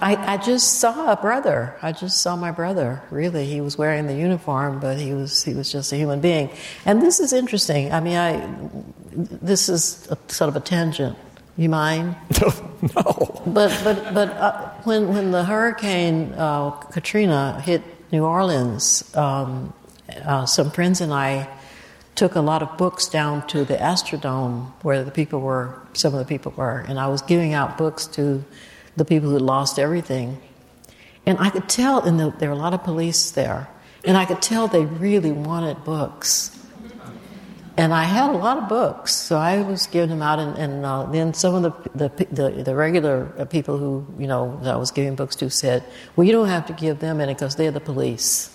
[0.00, 1.76] I, I just saw a brother.
[1.82, 3.02] I just saw my brother.
[3.10, 6.50] Really, he was wearing the uniform, but he was he was just a human being.
[6.86, 7.92] And this is interesting.
[7.92, 8.50] I mean, I
[9.12, 11.18] this is a, sort of a tangent.
[11.56, 12.16] You mind?
[12.40, 13.42] no.
[13.46, 19.74] But but but uh, when when the hurricane uh, Katrina hit New Orleans, um,
[20.24, 21.48] uh, some friends and I
[22.14, 25.78] took a lot of books down to the Astrodome where the people were.
[25.92, 28.44] Some of the people were, and I was giving out books to
[28.96, 30.40] the people who lost everything.
[31.26, 33.68] And I could tell, and the, there were a lot of police there,
[34.04, 36.56] and I could tell they really wanted books.
[37.76, 40.84] And I had a lot of books, so I was giving them out, and, and
[40.84, 44.76] uh, then some of the, the, the, the, regular people who, you know, that I
[44.76, 45.84] was giving books to said,
[46.14, 48.54] well, you don't have to give them any because they're the police.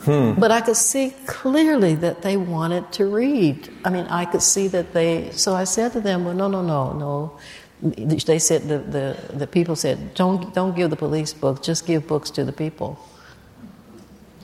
[0.00, 0.32] Hmm.
[0.32, 3.70] But I could see clearly that they wanted to read.
[3.84, 6.60] I mean, I could see that they, so I said to them, well, no, no,
[6.60, 7.38] no, no
[7.82, 12.06] they said the, the, the people said don't don't give the police books just give
[12.06, 12.98] books to the people.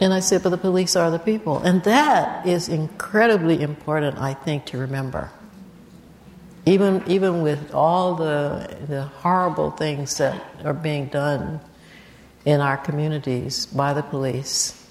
[0.00, 1.58] And i said but the police are the people.
[1.58, 5.30] And that is incredibly important i think to remember.
[6.66, 11.60] Even, even with all the, the horrible things that are being done
[12.44, 14.86] in our communities by the police,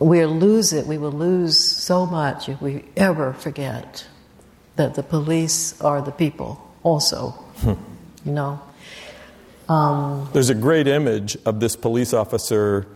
[0.00, 0.84] we'll lose it.
[0.84, 4.08] We will lose so much if we ever forget
[4.74, 7.34] that the police are the people also.
[8.24, 8.60] You know?
[9.68, 12.86] Um, There's a great image of this police officer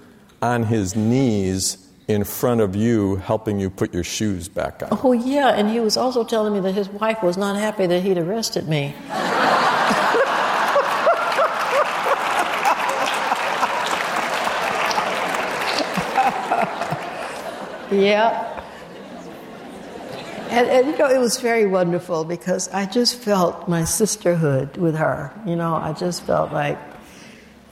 [0.40, 1.78] on his knees
[2.08, 4.98] in front of you, helping you put your shoes back on.
[5.02, 8.02] Oh, yeah, and he was also telling me that his wife was not happy that
[8.02, 8.94] he'd arrested me.
[17.90, 18.51] yeah.
[20.52, 24.94] And, and, you know, it was very wonderful because I just felt my sisterhood with
[24.96, 25.32] her.
[25.46, 26.78] You know, I just felt like,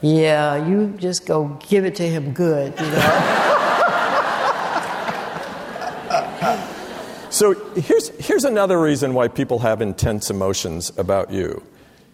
[0.01, 2.89] yeah, you just go give it to him good, you know.
[7.29, 11.61] so here's, here's another reason why people have intense emotions about you.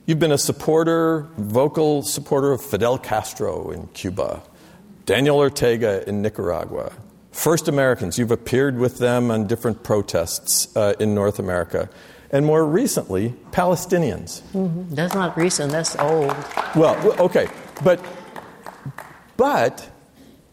[0.06, 4.44] You've been a supporter, vocal supporter of Fidel Castro in Cuba,
[5.06, 6.92] Daniel Ortega in Nicaragua,
[7.38, 11.88] First Americans, you've appeared with them on different protests uh, in North America.
[12.32, 14.42] And more recently, Palestinians.
[14.54, 14.96] Mm-hmm.
[14.96, 16.36] That's not recent, that's old.
[16.76, 17.48] Well, okay.
[17.84, 18.04] But,
[19.38, 19.88] but,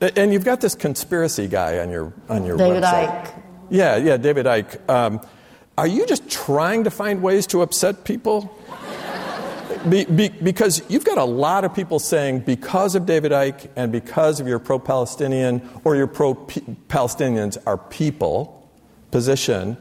[0.02, 3.28] and you've got this conspiracy guy on your, on your David website.
[3.28, 3.42] Icke.
[3.70, 4.86] Yeah, yeah, David Icke.
[4.86, 5.26] Um,
[5.78, 8.54] are you just trying to find ways to upset people?
[9.88, 13.92] Be, be, because you've got a lot of people saying because of David Icke and
[13.92, 18.70] because of your pro Palestinian or your pro Palestinians are people
[19.10, 19.76] position,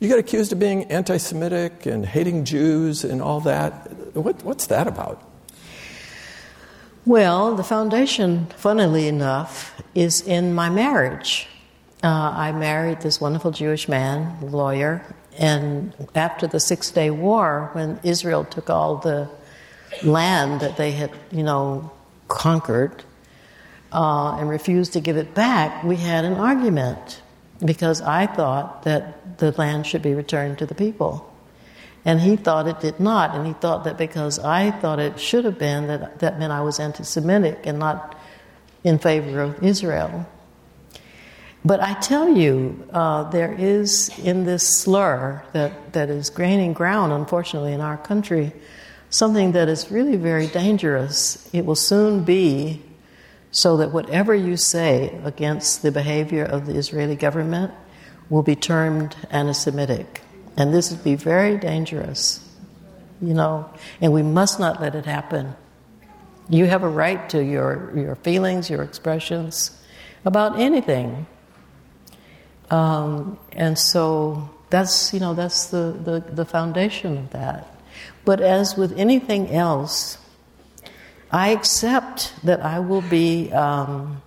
[0.00, 4.16] you get accused of being anti Semitic and hating Jews and all that.
[4.16, 5.22] What, what's that about?
[7.06, 11.46] Well, the foundation, funnily enough, is in my marriage.
[12.02, 15.04] Uh, I married this wonderful Jewish man, lawyer,
[15.38, 19.28] and after the Six Day War, when Israel took all the
[20.02, 21.90] land that they had, you know,
[22.26, 23.04] conquered
[23.92, 27.22] uh, and refused to give it back, we had an argument
[27.64, 31.24] because I thought that the land should be returned to the people.
[32.04, 35.44] And he thought it did not, and he thought that because I thought it should
[35.44, 38.16] have been, that that meant I was anti Semitic and not
[38.84, 40.26] in favor of Israel.
[41.64, 47.12] But I tell you, uh, there is in this slur that, that is gaining ground,
[47.12, 48.52] unfortunately, in our country,
[49.10, 51.48] something that is really very dangerous.
[51.52, 52.82] It will soon be
[53.50, 57.72] so that whatever you say against the behavior of the Israeli government
[58.28, 60.20] will be termed anti Semitic.
[60.56, 62.46] And this would be very dangerous,
[63.20, 65.54] you know, and we must not let it happen.
[66.48, 69.70] You have a right to your, your feelings, your expressions
[70.24, 71.26] about anything.
[72.70, 77.74] Um, and so that's, you know, that's the, the, the foundation of that.
[78.24, 80.18] But as with anything else,
[81.30, 84.22] I accept that I will be um,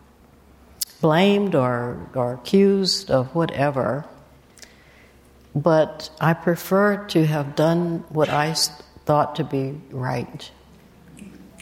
[1.02, 4.06] blamed or, or accused of whatever,
[5.56, 8.54] but I prefer to have done what I
[9.06, 10.52] thought to be right,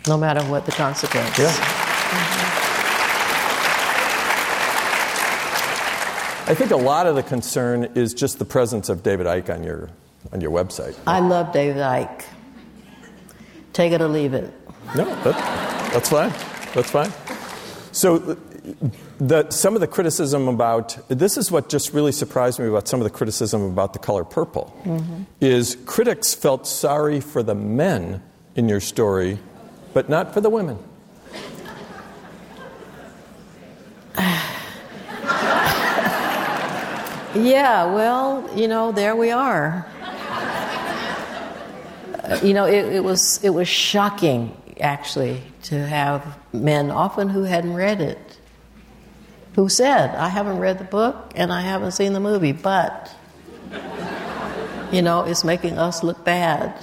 [0.07, 1.39] no matter what the consequence.
[1.39, 1.78] Yeah.
[6.49, 9.61] I think a lot of the concern is just the presence of David Icke on
[9.61, 9.91] your
[10.33, 10.97] on your website.
[11.05, 12.23] I love David Icke.
[13.71, 14.51] Take it or leave it.
[14.95, 16.33] No, that, that's fine.
[16.73, 17.13] That's fine.
[17.91, 18.17] So,
[19.19, 22.99] the, some of the criticism about this is what just really surprised me about some
[22.99, 25.23] of the criticism about the color purple mm-hmm.
[25.39, 28.23] is critics felt sorry for the men
[28.55, 29.37] in your story,
[29.93, 30.79] but not for the women.
[37.35, 39.85] Yeah, well, you know, there we are.
[42.23, 47.43] Uh, you know, it, it, was it was shocking actually to have men, often who
[47.43, 48.39] hadn't read it,
[49.55, 53.13] who said, "I haven't read the book and I haven't seen the movie, but
[54.91, 56.73] you know, it's making us look bad."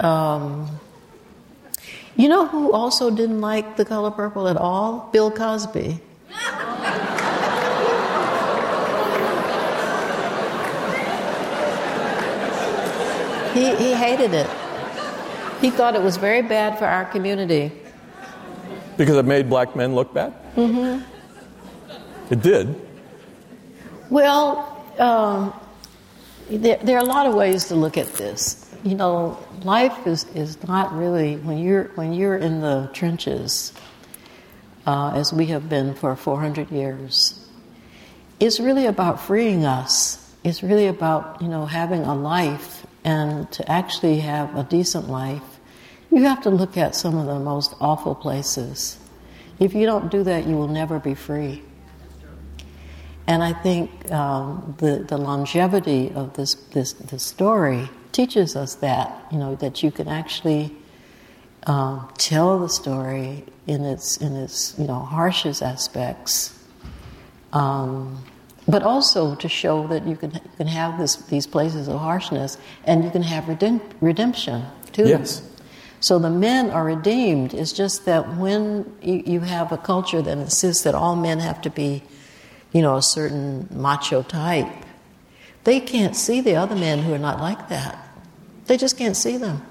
[0.00, 0.68] Um,
[2.16, 5.08] you know who also didn't like the color purple at all?
[5.12, 6.00] Bill Cosby.
[13.54, 14.48] He, he hated it.
[15.60, 17.72] He thought it was very bad for our community.
[18.96, 20.32] Because it made black men look bad?
[20.54, 21.02] Mm-hmm.
[22.32, 22.74] It did.
[24.10, 25.52] Well, um,
[26.50, 28.64] there, there, are a lot of ways to look at this.
[28.84, 33.72] You know, life is, is not really when you're when you're in the trenches,
[34.86, 37.46] uh, as we have been for 400 years.
[38.40, 40.34] It's really about freeing us.
[40.44, 45.58] It's really about you know having a life and to actually have a decent life,
[46.10, 48.98] you have to look at some of the most awful places.
[49.58, 51.62] If you don't do that, you will never be free.
[53.26, 59.26] And I think um, the, the longevity of this, this, this story teaches us that,
[59.30, 60.74] you know, that you can actually
[61.66, 66.58] um, tell the story in its, in its you know, harshest aspects,
[67.52, 68.24] um,
[68.68, 72.58] but also to show that you can, you can have this, these places of harshness
[72.84, 75.08] and you can have redemp- redemption too.
[75.08, 75.42] Yes.
[76.00, 77.54] So the men are redeemed.
[77.54, 81.60] It's just that when you, you have a culture that insists that all men have
[81.62, 82.04] to be
[82.72, 84.68] you know, a certain macho type,
[85.64, 87.98] they can't see the other men who are not like that.
[88.66, 89.62] They just can't see them.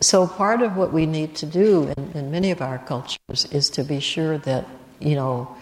[0.00, 3.70] So, part of what we need to do in, in many of our cultures is
[3.70, 4.66] to be sure that,
[4.98, 5.54] you know,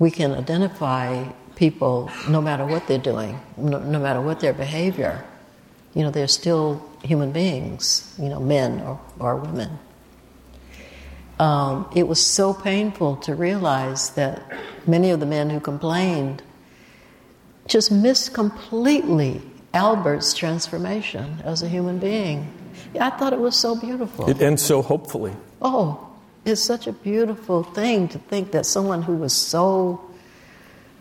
[0.00, 1.24] we can identify
[1.54, 5.24] people no matter what they're doing, no, no matter what their behavior.
[5.94, 9.78] You know, they're still human beings, you know, men or, or women
[11.40, 14.42] um, it was so painful to realize that
[14.86, 16.42] many of the men who complained
[17.66, 19.40] just missed completely
[19.72, 22.52] Albert's transformation as a human being.
[23.00, 24.28] I thought it was so beautiful.
[24.28, 25.32] It ends so hopefully.
[25.62, 26.09] Oh,
[26.44, 30.00] it's such a beautiful thing to think that someone who was so,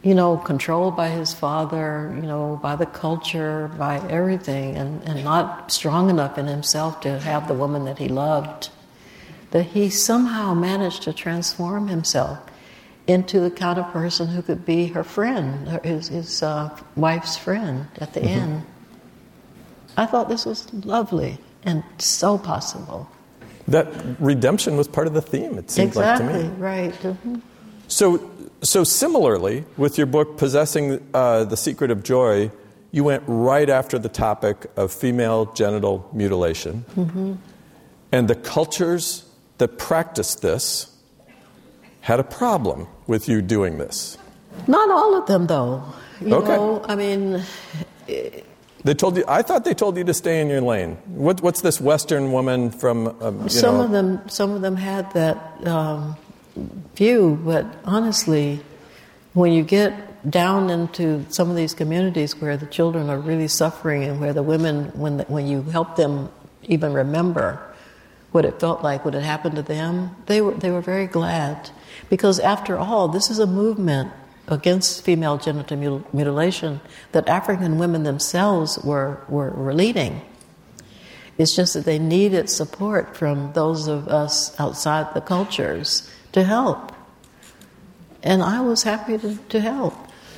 [0.01, 5.23] you know, controlled by his father, you know, by the culture, by everything, and, and
[5.23, 8.69] not strong enough in himself to have the woman that he loved
[9.51, 12.39] that he somehow managed to transform himself
[13.07, 17.87] into the kind of person who could be her friend, his, his uh, wife's friend
[17.97, 18.39] at the mm-hmm.
[18.39, 18.65] end.
[19.97, 23.09] I thought this was lovely and so possible.
[23.71, 23.87] That
[24.19, 26.55] redemption was part of the theme, it seems exactly, like to me.
[26.57, 26.93] right.
[26.93, 27.35] Mm-hmm.
[27.87, 28.29] So,
[28.61, 32.51] so similarly, with your book, Possessing uh, the Secret of Joy,
[32.91, 36.85] you went right after the topic of female genital mutilation.
[36.95, 37.33] Mm-hmm.
[38.11, 39.25] And the cultures
[39.59, 40.95] that practiced this
[42.01, 44.17] had a problem with you doing this.
[44.67, 45.83] Not all of them, though.
[46.21, 46.55] You okay.
[46.55, 47.43] Know, I mean,
[48.83, 49.23] they told you.
[49.27, 50.95] I thought they told you to stay in your lane.
[51.07, 53.07] What, what's this Western woman from?
[53.21, 53.83] Um, some know?
[53.83, 54.29] of them.
[54.29, 56.15] Some of them had that um,
[56.95, 58.61] view, but honestly,
[59.33, 64.03] when you get down into some of these communities where the children are really suffering
[64.03, 66.29] and where the women, when the, when you help them
[66.63, 67.61] even remember
[68.31, 71.69] what it felt like, what had happened to them, they were, they were very glad.
[72.09, 74.11] Because after all, this is a movement
[74.49, 76.81] against female genital mutilation
[77.11, 80.21] that African women themselves were, were, were leading.
[81.37, 86.91] It's just that they needed support from those of us outside the cultures to help.
[88.21, 89.93] And I was happy to, to help.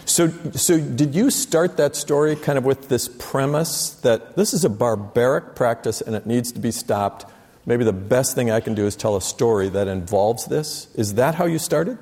[0.05, 4.63] So, so did you start that story kind of with this premise that this is
[4.63, 7.25] a barbaric practice and it needs to be stopped?
[7.65, 10.93] maybe the best thing I can do is tell a story that involves this.
[10.95, 11.97] Is that how you started?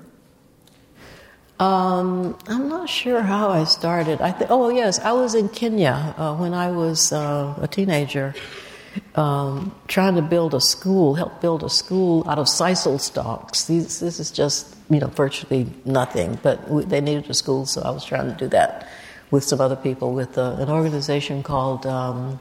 [1.59, 4.21] Um, I'm not sure how I started.
[4.21, 8.33] I th- oh yes, I was in Kenya uh, when I was uh, a teenager,
[9.15, 13.65] um, trying to build a school, help build a school out of sisal stalks.
[13.65, 17.81] These, this is just you know virtually nothing, but we, they needed a school, so
[17.81, 18.87] I was trying to do that
[19.29, 21.85] with some other people with uh, an organization called.
[21.85, 22.39] Um,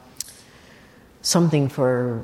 [1.21, 2.23] something for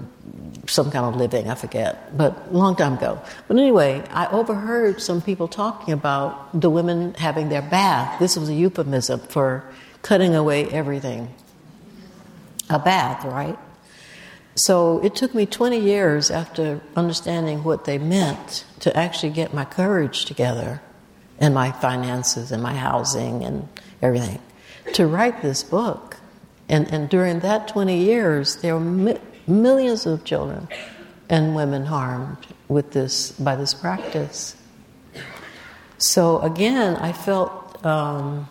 [0.68, 3.22] some kind of living, I forget, but long time ago.
[3.48, 8.20] But anyway, I overheard some people talking about the women having their bath.
[8.20, 9.64] This was a euphemism for
[10.02, 11.34] cutting away everything.
[12.70, 13.58] A bath, right?
[14.56, 19.66] So it took me 20 years after understanding what they meant to actually get my
[19.66, 20.82] courage together
[21.38, 23.68] and my finances and my housing and
[24.02, 24.40] everything
[24.94, 26.18] to write this book.
[26.70, 30.68] And, and during that 20 years, there were mi- millions of children
[31.30, 32.38] and women harmed
[32.68, 34.56] with this, by this practice.
[35.98, 38.48] So again, I felt um,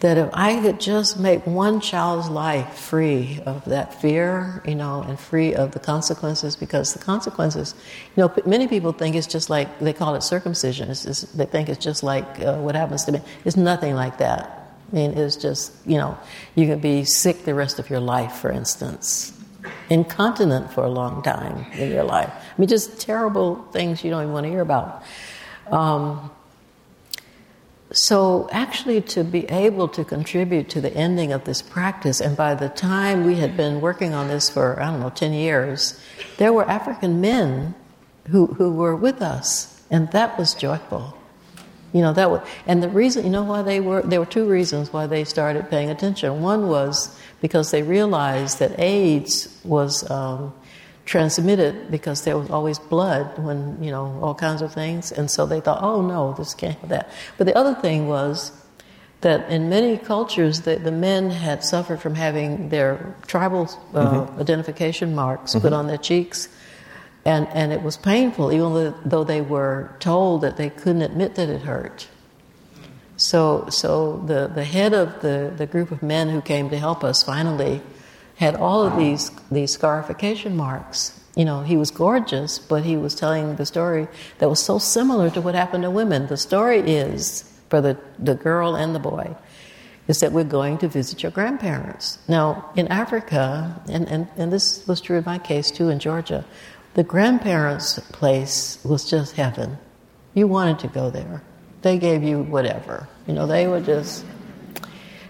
[0.00, 5.02] that if I could just make one child's life free of that fear, you know,
[5.02, 7.74] and free of the consequences, because the consequences,
[8.16, 10.88] you know, many people think it's just like they call it circumcision.
[10.88, 13.20] Just, they think it's just like uh, what happens to me.
[13.44, 14.63] It's nothing like that.
[14.92, 16.18] I mean, it's just, you know,
[16.54, 19.32] you can be sick the rest of your life, for instance,
[19.90, 22.30] incontinent for a long time in your life.
[22.30, 25.02] I mean, just terrible things you don't even want to hear about.
[25.70, 26.30] Um,
[27.92, 32.56] so, actually, to be able to contribute to the ending of this practice, and by
[32.56, 36.00] the time we had been working on this for, I don't know, 10 years,
[36.38, 37.74] there were African men
[38.30, 41.16] who, who were with us, and that was joyful.
[41.94, 44.48] You know that was, and the reason you know why they were there were two
[44.48, 46.42] reasons why they started paying attention.
[46.42, 50.52] One was because they realized that AIDS was um,
[51.04, 55.46] transmitted because there was always blood when you know all kinds of things, and so
[55.46, 57.10] they thought, oh no, this can't have that.
[57.38, 58.50] But the other thing was
[59.20, 64.40] that in many cultures the, the men had suffered from having their tribal uh, mm-hmm.
[64.40, 65.60] identification marks mm-hmm.
[65.60, 66.48] put on their cheeks
[67.24, 71.48] and, and it was painful, even though they were told that they couldn't admit that
[71.48, 72.08] it hurt.
[73.16, 77.04] So, so the, the head of the, the group of men who came to help
[77.04, 77.80] us finally
[78.36, 81.18] had all of these, these scarification marks.
[81.36, 84.08] You know, he was gorgeous, but he was telling the story
[84.38, 86.26] that was so similar to what happened to women.
[86.26, 89.34] The story is, for the, the girl and the boy,
[90.06, 92.18] is that we're going to visit your grandparents.
[92.28, 96.44] Now, in Africa, and, and, and this was true in my case too in Georgia,
[96.94, 99.78] the grandparents' place was just heaven.
[100.32, 101.42] You wanted to go there.
[101.82, 103.08] They gave you whatever.
[103.26, 104.24] You know, they were just.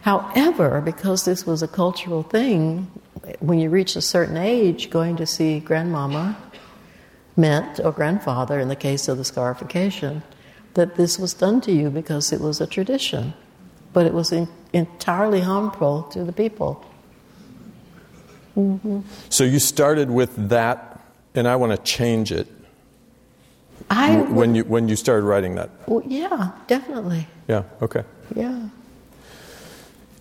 [0.03, 2.91] However, because this was a cultural thing,
[3.41, 6.37] when you reach a certain age, going to see grandmama
[7.37, 10.23] meant, or grandfather in the case of the scarification,
[10.75, 13.33] that this was done to you because it was a tradition.
[13.93, 16.85] But it was in, entirely harmful to the people.
[18.57, 19.01] Mm-hmm.
[19.31, 20.94] So you started with that
[21.35, 22.49] and I want to change it.
[23.91, 25.71] I when you when you started writing that.
[25.87, 27.27] Well, yeah, definitely.
[27.49, 27.65] Yeah.
[27.83, 28.05] Okay.
[28.35, 28.69] Yeah.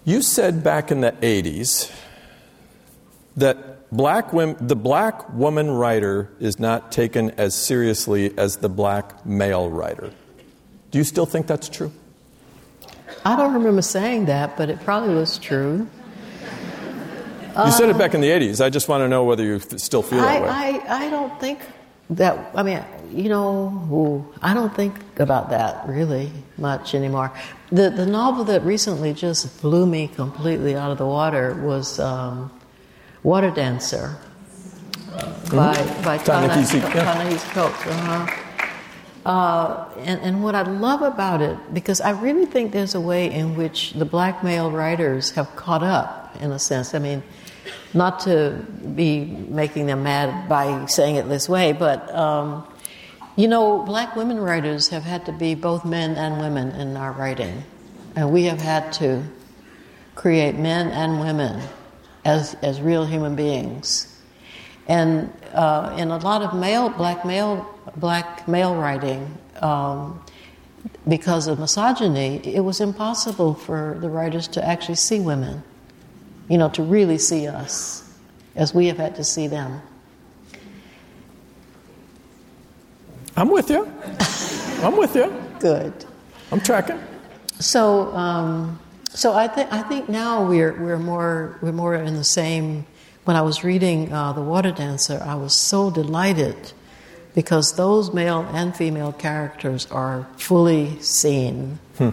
[0.05, 1.91] You said back in the '80s
[3.38, 9.26] that black women, the black woman writer is not taken as seriously as the black
[9.26, 10.11] male writer.
[10.91, 11.91] Do you still think that's true?
[13.26, 15.88] I don't remember saying that, but it probably was true.
[17.56, 18.64] You said it back in the 80s.
[18.64, 20.80] I just want to know whether you still feel that I, way.
[20.88, 21.60] I, I don't think
[22.12, 27.32] that, I mean, you know, I don't think about that really much anymore.
[27.72, 32.51] The, the novel that recently just blew me completely out of the water was um,
[33.22, 34.18] Water Dancer
[35.12, 35.56] mm-hmm.
[35.56, 35.74] by,
[36.04, 37.38] by Ta-Nehisi yeah.
[37.54, 37.86] Coates.
[37.86, 38.39] Uh-huh.
[39.26, 43.32] Uh, and, and, what I love about it, because I really think there's a way
[43.32, 46.93] in which the black male writers have caught up, in a sense.
[46.93, 47.24] I mean,
[47.94, 48.66] not to
[48.96, 52.66] be making them mad by saying it this way, but um,
[53.36, 57.12] you know, black women writers have had to be both men and women in our
[57.12, 57.64] writing,
[58.16, 59.24] and we have had to
[60.16, 61.62] create men and women
[62.26, 64.10] as as real human beings.
[64.88, 70.24] And uh, in a lot of male black male black male writing, um,
[71.08, 75.64] because of misogyny, it was impossible for the writers to actually see women
[76.50, 78.04] you know, to really see us
[78.56, 79.82] as we have had to see them.
[83.36, 83.91] I'm with you.
[84.84, 85.34] I'm with you.
[85.60, 85.94] Good.
[86.52, 87.00] I'm tracking.
[87.60, 88.80] So, um,
[89.10, 92.86] so I think I think now we're we're more we're more in the same.
[93.24, 96.74] When I was reading uh, the Water Dancer, I was so delighted
[97.34, 102.10] because those male and female characters are fully seen hmm.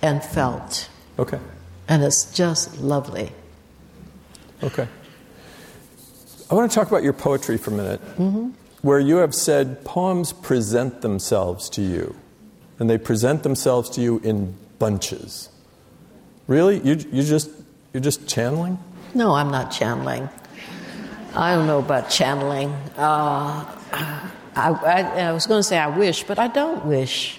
[0.00, 0.88] and felt.
[1.18, 1.38] Okay.
[1.86, 3.30] And it's just lovely.
[4.62, 4.88] Okay.
[6.50, 8.50] I want to talk about your poetry for a minute, mm-hmm.
[8.82, 12.16] where you have said poems present themselves to you,
[12.78, 15.50] and they present themselves to you in bunches.
[16.46, 16.78] Really?
[16.80, 17.50] You, you just,
[17.92, 18.78] you're just channeling?
[19.14, 20.28] No, I'm not channeling.
[21.34, 22.70] I don't know about channeling.
[22.96, 27.38] Uh, I, I, I, was going to say I wish, but I don't wish.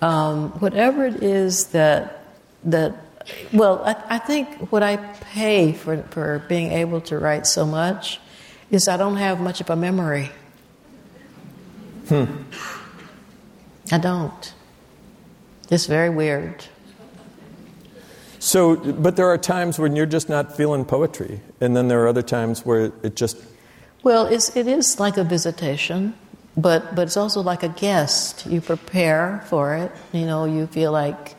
[0.00, 2.22] Um, whatever it is that
[2.64, 2.94] that
[3.52, 8.20] well, I, I, think what I pay for, for being able to write so much
[8.70, 10.30] is I don't have much of a memory.
[12.08, 12.24] Hmm.
[13.92, 14.54] I don't.
[15.70, 16.64] It's very weird.
[18.38, 22.08] So, but there are times when you're just not feeling poetry, and then there are
[22.08, 23.36] other times where it just.
[24.02, 26.14] Well, it's, it is like a visitation,
[26.56, 28.46] but, but it's also like a guest.
[28.46, 29.92] You prepare for it.
[30.12, 31.35] You know, you feel like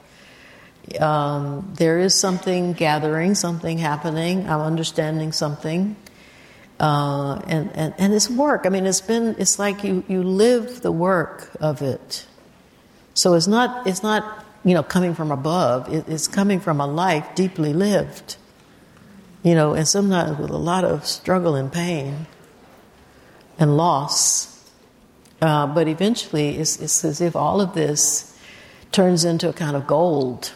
[1.00, 4.50] um, there is something gathering, something happening.
[4.50, 5.96] I'm understanding something,
[6.80, 8.66] uh, and, and and it's work.
[8.66, 12.26] I mean, it's been it's like you you live the work of it.
[13.14, 15.94] So it's not it's not you know coming from above.
[15.94, 18.38] It, it's coming from a life deeply lived.
[19.44, 22.28] You know, and sometimes with a lot of struggle and pain
[23.60, 24.54] and loss.
[25.42, 28.36] Uh, but eventually, it's, it's as if all of this
[28.92, 30.54] turns into a kind of gold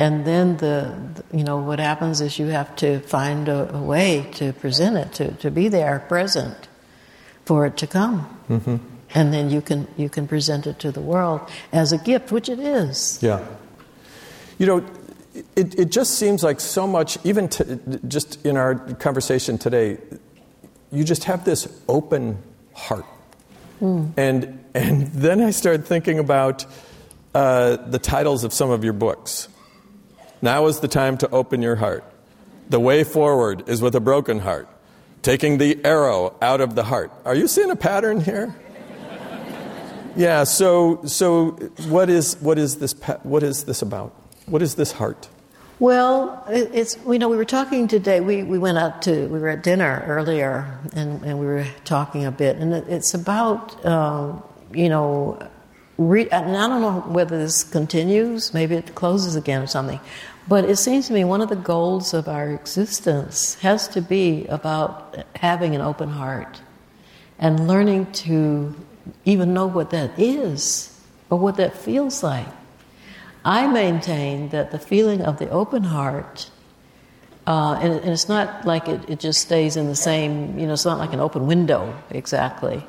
[0.00, 4.26] and then the, you know what happens is you have to find a, a way
[4.34, 6.68] to present it to, to be there present
[7.44, 8.76] for it to come mm-hmm.
[9.14, 11.40] and then you can you can present it to the world
[11.72, 13.22] as a gift, which it is.
[13.22, 13.46] Yeah.
[14.58, 14.86] You know,
[15.56, 19.98] it, it just seems like so much, even to, just in our conversation today,
[20.92, 22.42] you just have this open
[22.74, 23.06] heart.
[23.80, 24.12] Mm.
[24.16, 26.66] And, and then I started thinking about
[27.34, 29.48] uh, the titles of some of your books.
[30.42, 32.04] Now is the time to open your heart.
[32.68, 34.68] The way forward is with a broken heart,
[35.22, 37.12] taking the arrow out of the heart.
[37.24, 38.54] Are you seeing a pattern here?
[40.16, 41.50] yeah, so, so
[41.88, 42.92] what, is, what, is this,
[43.22, 44.14] what is this about?
[44.46, 45.28] What is this heart?
[45.80, 48.20] Well, it's you know we were talking today.
[48.20, 52.26] We, we went out to we were at dinner earlier, and, and we were talking
[52.26, 54.42] a bit, and it's about um,
[54.74, 55.38] you know,
[55.96, 58.52] re, and I don't know whether this continues.
[58.52, 60.00] Maybe it closes again or something,
[60.50, 64.48] but it seems to me one of the goals of our existence has to be
[64.48, 66.60] about having an open heart
[67.38, 68.74] and learning to
[69.24, 71.00] even know what that is
[71.30, 72.48] or what that feels like.
[73.44, 76.50] I maintain that the feeling of the open heart,
[77.46, 80.72] uh, and, and, it's not like it, it just stays in the same, you know,
[80.72, 82.84] it's not like an open window exactly,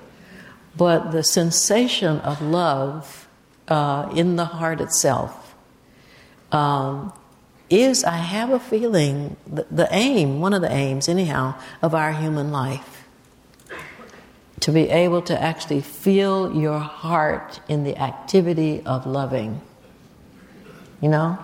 [0.76, 3.28] but the sensation of love
[3.68, 5.54] uh, in the heart itself
[6.52, 7.14] um,
[7.72, 12.12] is, I have a feeling, the, the aim, one of the aims, anyhow, of our
[12.14, 13.06] human life.
[14.62, 19.62] To be able to actually feel your heart in the activity of loving
[21.02, 21.38] you know?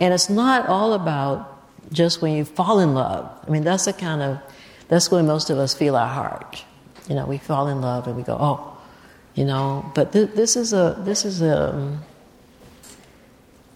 [0.00, 1.56] And it's not all about
[1.92, 3.30] just when you fall in love.
[3.46, 4.38] I mean, that's the kind of,
[4.88, 6.62] that's when most of us feel our heart.
[7.08, 8.76] You know, we fall in love and we go, oh,
[9.34, 12.04] you know, but th- this is a, this is a, um,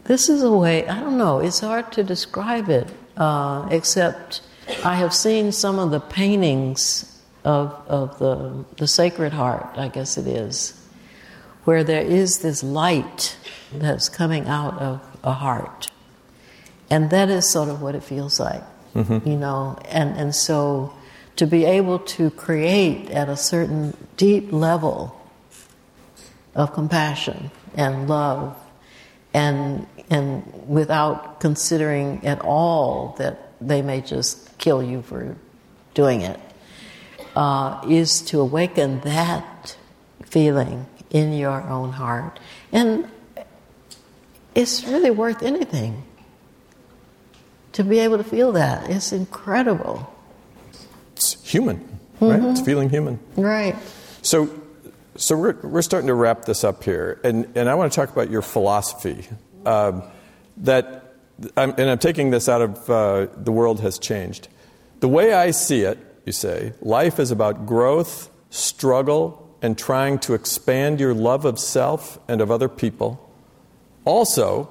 [0.05, 4.43] this is a way, I don't know, it's hard to describe it, uh, except
[4.85, 10.19] I have seen some of the paintings of, of the, the Sacred Heart, I guess
[10.19, 10.79] it is,
[11.65, 13.37] where there is this light
[13.73, 15.91] that's coming out of a heart.
[16.91, 18.63] And that is sort of what it feels like,
[18.95, 19.29] mm-hmm.
[19.29, 19.79] you know.
[19.89, 20.93] And, and so
[21.37, 25.19] to be able to create at a certain deep level
[26.55, 28.57] of compassion and love
[29.35, 35.37] and, and without considering at all that they may just kill you for
[35.95, 36.39] doing it,
[37.35, 39.77] uh, is to awaken that
[40.25, 42.39] feeling in your own heart.
[42.73, 43.09] And
[44.55, 46.05] it's really worth anything
[47.73, 48.91] to be able to feel that.
[48.91, 50.13] It's incredible.
[51.13, 51.79] It's human,
[52.21, 52.39] right?
[52.39, 52.51] Mm-hmm.
[52.51, 53.19] It's feeling human.
[53.37, 53.77] Right.
[54.21, 54.62] So,
[55.17, 58.11] so we're, we're starting to wrap this up here, and, and I want to talk
[58.11, 59.27] about your philosophy.
[59.67, 60.03] Um,
[60.59, 61.15] that,
[61.57, 64.49] I'm, and I'm taking this out of uh, The World Has Changed.
[65.01, 70.35] The way I see it, you say, life is about growth, struggle, and trying to
[70.35, 73.29] expand your love of self and of other people
[74.05, 74.69] also,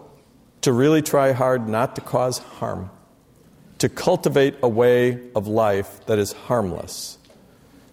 [0.61, 2.91] to really try hard not to cause harm,
[3.79, 7.17] to cultivate a way of life that is harmless.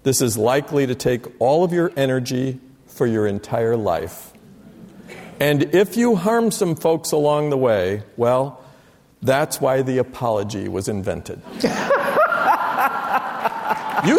[0.08, 4.32] This is likely to take all of your energy for your entire life.
[5.38, 8.58] And if you harm some folks along the way, well,
[9.20, 11.42] that's why the apology was invented.
[11.52, 11.60] you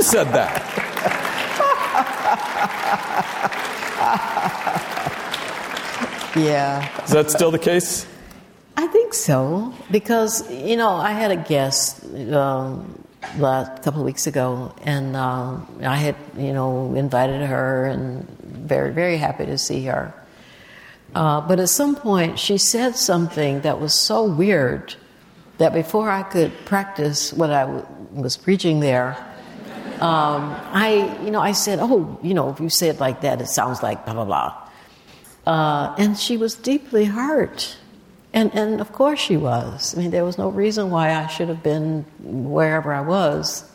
[0.03, 0.61] said that.
[6.35, 7.03] Yeah.
[7.03, 8.05] Is that still the case?
[8.77, 12.98] I think so because you know I had a guest um,
[13.37, 18.91] last couple of weeks ago, and uh, I had you know invited her, and very
[18.91, 20.13] very happy to see her.
[21.15, 24.95] Uh, but at some point, she said something that was so weird
[25.57, 29.17] that before I could practice what I w- was preaching there,
[29.99, 33.41] um, I you know I said, "Oh, you know, if you say it like that,
[33.41, 34.55] it sounds like blah blah blah."
[35.45, 37.75] Uh, and she was deeply hurt.
[38.33, 39.95] And, and of course she was.
[39.95, 43.69] I mean, there was no reason why I should have been wherever I was.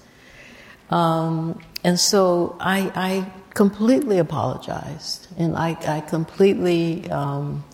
[0.90, 5.28] Um, and so I, I, completely apologized.
[5.38, 7.64] And I, I completely um,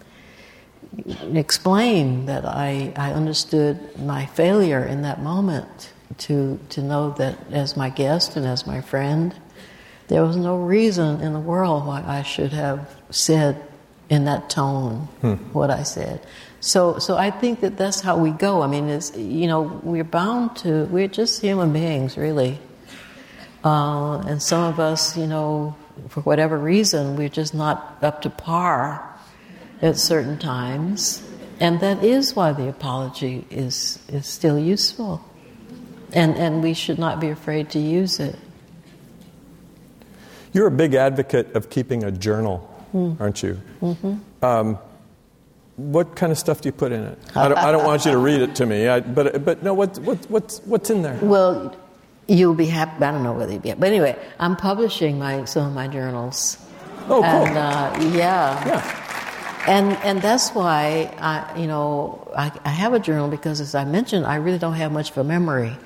[1.33, 7.77] explained that I, I understood my failure in that moment to, to know that as
[7.77, 9.35] my guest and as my friend,
[10.09, 13.63] there was no reason in the world why I should have said
[14.11, 15.35] in that tone hmm.
[15.53, 16.21] what I said.
[16.61, 18.61] So, so I think that that's how we go.
[18.63, 22.59] I mean, it's, you know, we're bound to, we're just human beings, really.
[23.65, 25.75] Uh, and some of us, you know,
[26.09, 29.19] for whatever reason, we're just not up to par
[29.81, 31.23] at certain times.
[31.61, 35.25] And that is why the apology is, is still useful.
[36.13, 38.37] And, and we should not be afraid to use it.
[40.53, 43.19] You're a big advocate of keeping a journal, mm.
[43.21, 43.61] aren't you?
[43.81, 44.45] Mm-hmm.
[44.45, 44.79] Um,
[45.81, 47.19] what kind of stuff do you put in it?
[47.35, 49.75] I don't, I don't want you to read it to me, I, but, but no,
[49.75, 51.19] what, what, what's, what's in there?
[51.23, 51.75] Well,
[52.29, 53.05] you'll be happy.
[53.05, 53.81] I don't know whether you'll be happy.
[53.81, 56.59] But anyway, I'm publishing my, some of my journals.
[57.09, 57.25] Oh, cool.
[57.25, 58.67] And, uh, yeah.
[58.67, 59.65] Yeah.
[59.67, 63.85] And, and that's why I, you know, I, I have a journal because, as I
[63.85, 65.77] mentioned, I really don't have much of a memory.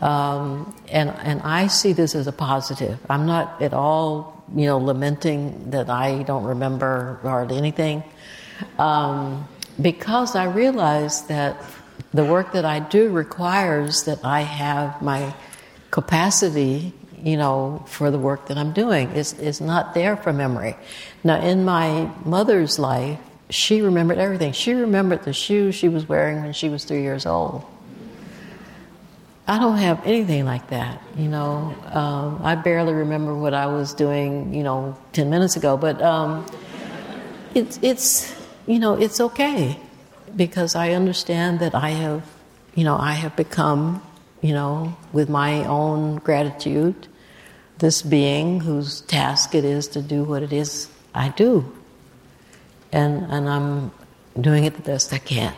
[0.00, 2.98] Um, and, and I see this as a positive.
[3.08, 8.02] I'm not at all, you know, lamenting that I don't remember hardly anything.
[8.78, 9.48] Um,
[9.80, 11.62] because I realize that
[12.12, 15.34] the work that I do requires that I have my
[15.90, 16.92] capacity,
[17.22, 19.10] you know, for the work that I'm doing.
[19.10, 20.76] It's, it's not there for memory.
[21.24, 23.18] Now, in my mother's life,
[23.50, 24.52] she remembered everything.
[24.52, 27.64] She remembered the shoes she was wearing when she was three years old.
[29.46, 31.74] I don't have anything like that, you know.
[31.92, 36.46] Um, I barely remember what I was doing, you know, 10 minutes ago, but um,
[37.54, 38.34] it's, it's,
[38.66, 39.78] you know, it's okay
[40.34, 42.24] because I understand that I have,
[42.74, 44.02] you know, I have become,
[44.40, 47.08] you know, with my own gratitude,
[47.78, 51.70] this being whose task it is to do what it is I do.
[52.90, 53.92] And, and I'm
[54.40, 55.54] doing it the best I can.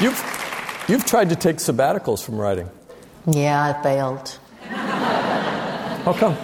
[0.00, 2.70] You've, you've tried to take sabbaticals from writing.
[3.30, 4.38] Yeah, I failed.
[4.62, 6.36] How come?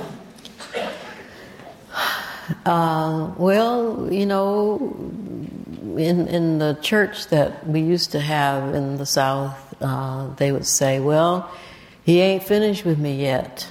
[2.66, 4.94] Uh, well, you know,
[5.96, 10.66] in in the church that we used to have in the South, uh, they would
[10.66, 11.50] say, "Well,
[12.04, 13.66] he ain't finished with me yet."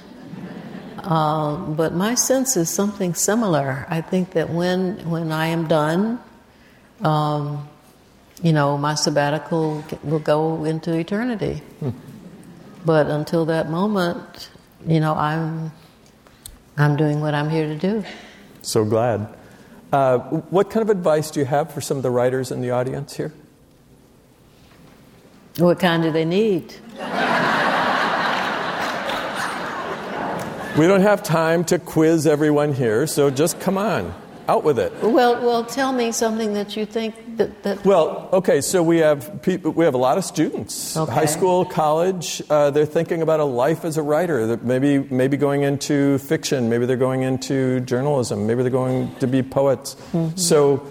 [0.98, 3.86] Uh, but my sense is something similar.
[3.88, 6.18] I think that when when I am done,
[7.02, 7.68] um,
[8.42, 11.62] you know, my sabbatical will go into eternity.
[11.78, 11.90] Hmm.
[12.84, 14.50] But until that moment,
[14.86, 15.72] you know, I'm
[16.76, 18.04] I'm doing what I'm here to do.
[18.62, 19.28] So glad.
[19.92, 20.18] Uh,
[20.50, 23.14] what kind of advice do you have for some of the writers in the audience
[23.16, 23.32] here?
[25.58, 26.74] What kind do they need?
[30.76, 34.12] we don't have time to quiz everyone here, so just come on
[34.48, 34.92] out with it.
[35.02, 37.62] Well, well, tell me something that you think that.
[37.62, 41.12] that well, okay, so we have people, we have a lot of students, okay.
[41.12, 42.42] high school, college.
[42.48, 44.56] Uh, they're thinking about a life as a writer.
[44.58, 46.68] Maybe maybe going into fiction.
[46.68, 48.46] Maybe they're going into journalism.
[48.46, 49.94] Maybe they're going to be poets.
[50.12, 50.36] Mm-hmm.
[50.36, 50.86] So,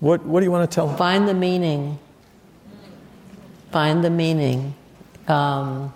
[0.00, 0.96] what what do you want to tell them?
[0.96, 1.98] Find the meaning.
[3.70, 4.74] Find the meaning.
[5.26, 5.92] Um,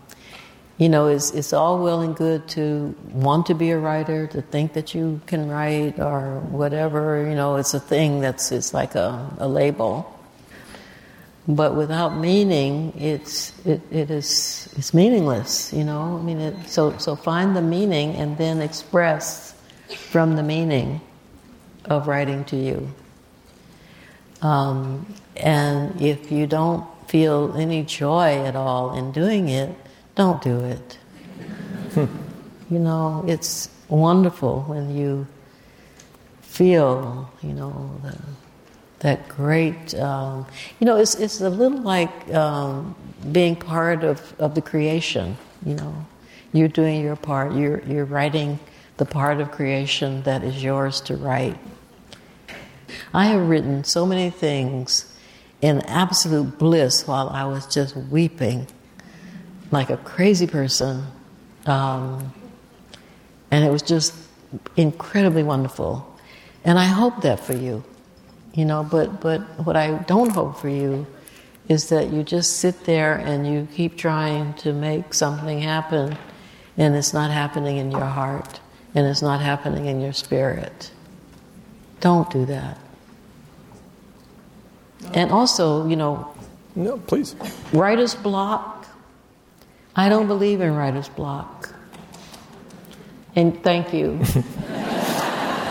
[0.83, 4.43] you know, it's, it's all well and good to want to be a writer, to
[4.43, 7.25] think that you can write or whatever.
[7.25, 10.09] You know, it's a thing that's it's like a, a label.
[11.47, 15.73] But without meaning, it's it, it is it's meaningless.
[15.73, 19.55] You know, I mean, it, so so find the meaning and then express
[20.11, 21.01] from the meaning
[21.85, 22.93] of writing to you.
[24.41, 25.07] Um,
[25.37, 29.77] and if you don't feel any joy at all in doing it,
[30.15, 30.99] don't do it.
[31.97, 35.27] you know, it's wonderful when you
[36.43, 38.19] feel, you know, the,
[39.01, 40.47] that great, um,
[40.79, 42.95] you know, it's, it's a little like um,
[43.33, 46.07] being part of, of the creation, you know.
[46.53, 48.59] You're doing your part, you're, you're writing
[48.99, 51.59] the part of creation that is yours to write.
[53.15, 55.13] I have written so many things
[55.63, 58.67] in absolute bliss while I was just weeping
[59.73, 61.05] like a crazy person.
[61.67, 62.33] Um,
[63.51, 64.15] and it was just
[64.77, 66.09] incredibly wonderful.
[66.65, 67.83] And I hope that for you,
[68.55, 71.07] you know, but, but what I don't hope for you
[71.69, 76.17] is that you just sit there and you keep trying to make something happen
[76.77, 78.61] and it's not happening in your heart
[78.95, 80.91] and it's not happening in your spirit.
[82.01, 82.79] Don't do that.
[85.15, 86.33] And also, you know,
[86.75, 87.37] no, please.
[87.73, 88.72] Writer's block
[89.95, 91.75] I don't believe in writer's block.
[93.35, 94.19] And thank you.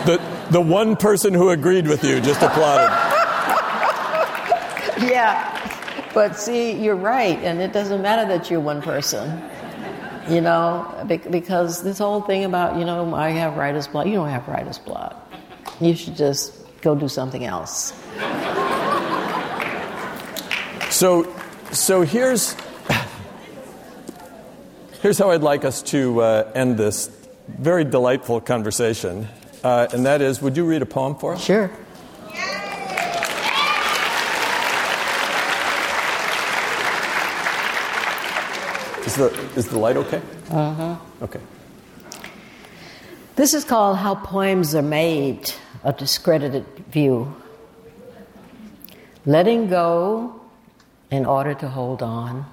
[0.04, 0.20] the,
[0.50, 2.90] the one person who agreed with you just applauded.
[5.08, 5.58] yeah.
[6.14, 9.42] But see, you're right, and it doesn't matter that you're one person.
[10.28, 14.28] You know, because this whole thing about, you know, I have writer's block, you don't
[14.28, 15.32] have writer's block.
[15.80, 17.92] You should just go do something else.
[20.90, 21.34] So,
[21.72, 22.54] so here's
[25.02, 27.10] Here's how I'd like us to uh, end this
[27.48, 29.26] very delightful conversation,
[29.64, 31.44] uh, and that is would you read a poem for us?
[31.44, 31.68] Sure.
[39.04, 40.22] Is the, is the light okay?
[40.48, 40.96] Uh huh.
[41.22, 41.40] Okay.
[43.34, 45.52] This is called How Poems Are Made
[45.82, 47.34] A Discredited View.
[49.26, 50.40] Letting go
[51.10, 52.46] in order to hold on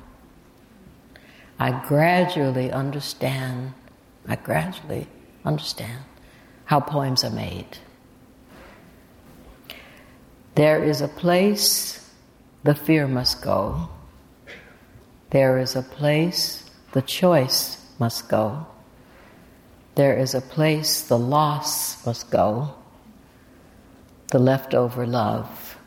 [1.59, 3.73] I gradually understand,
[4.25, 5.07] I gradually
[5.43, 6.05] understand
[6.65, 7.77] how poems are made.
[10.55, 12.09] There is a place
[12.63, 13.89] the fear must go.
[15.31, 18.65] There is a place the choice must go.
[19.95, 22.73] There is a place the loss must go.
[24.31, 25.77] The leftover love.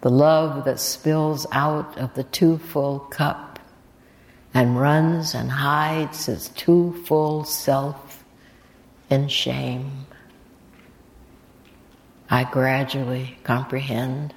[0.00, 3.49] The love that spills out of the too full cup
[4.52, 8.24] and runs and hides its too full self
[9.08, 10.06] in shame.
[12.28, 14.34] I gradually comprehend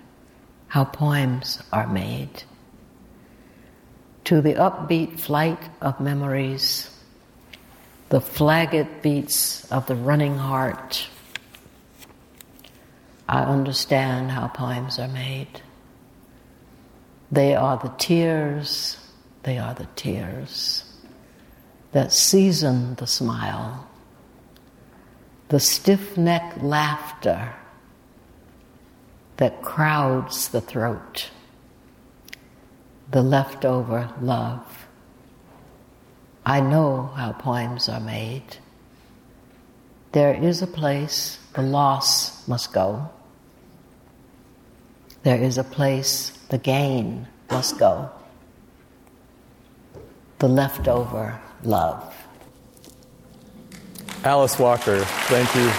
[0.68, 2.44] how poems are made.
[4.26, 6.90] To the upbeat flight of memories,
[8.10, 11.08] the flagged beats of the running heart,
[13.28, 15.62] I understand how poems are made.
[17.32, 18.98] They are the tears,
[19.44, 20.84] they are the tears
[21.92, 23.88] that season the smile
[25.54, 27.54] the stiff necked laughter
[29.38, 31.30] that crowds the throat,
[33.12, 34.88] the leftover love.
[36.46, 38.58] I know how poems are made.
[40.12, 43.10] There is a place the loss must go.
[45.22, 48.10] There is a place the gain must go.
[50.44, 52.14] The leftover love.
[54.26, 55.00] Alice Walker,
[55.30, 55.72] thank you.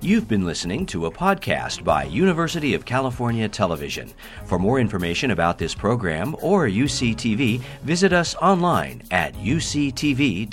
[0.00, 4.12] You've been listening to a podcast by University of California Television.
[4.44, 10.48] For more information about this program or UCTV, visit us online at uctv.tv.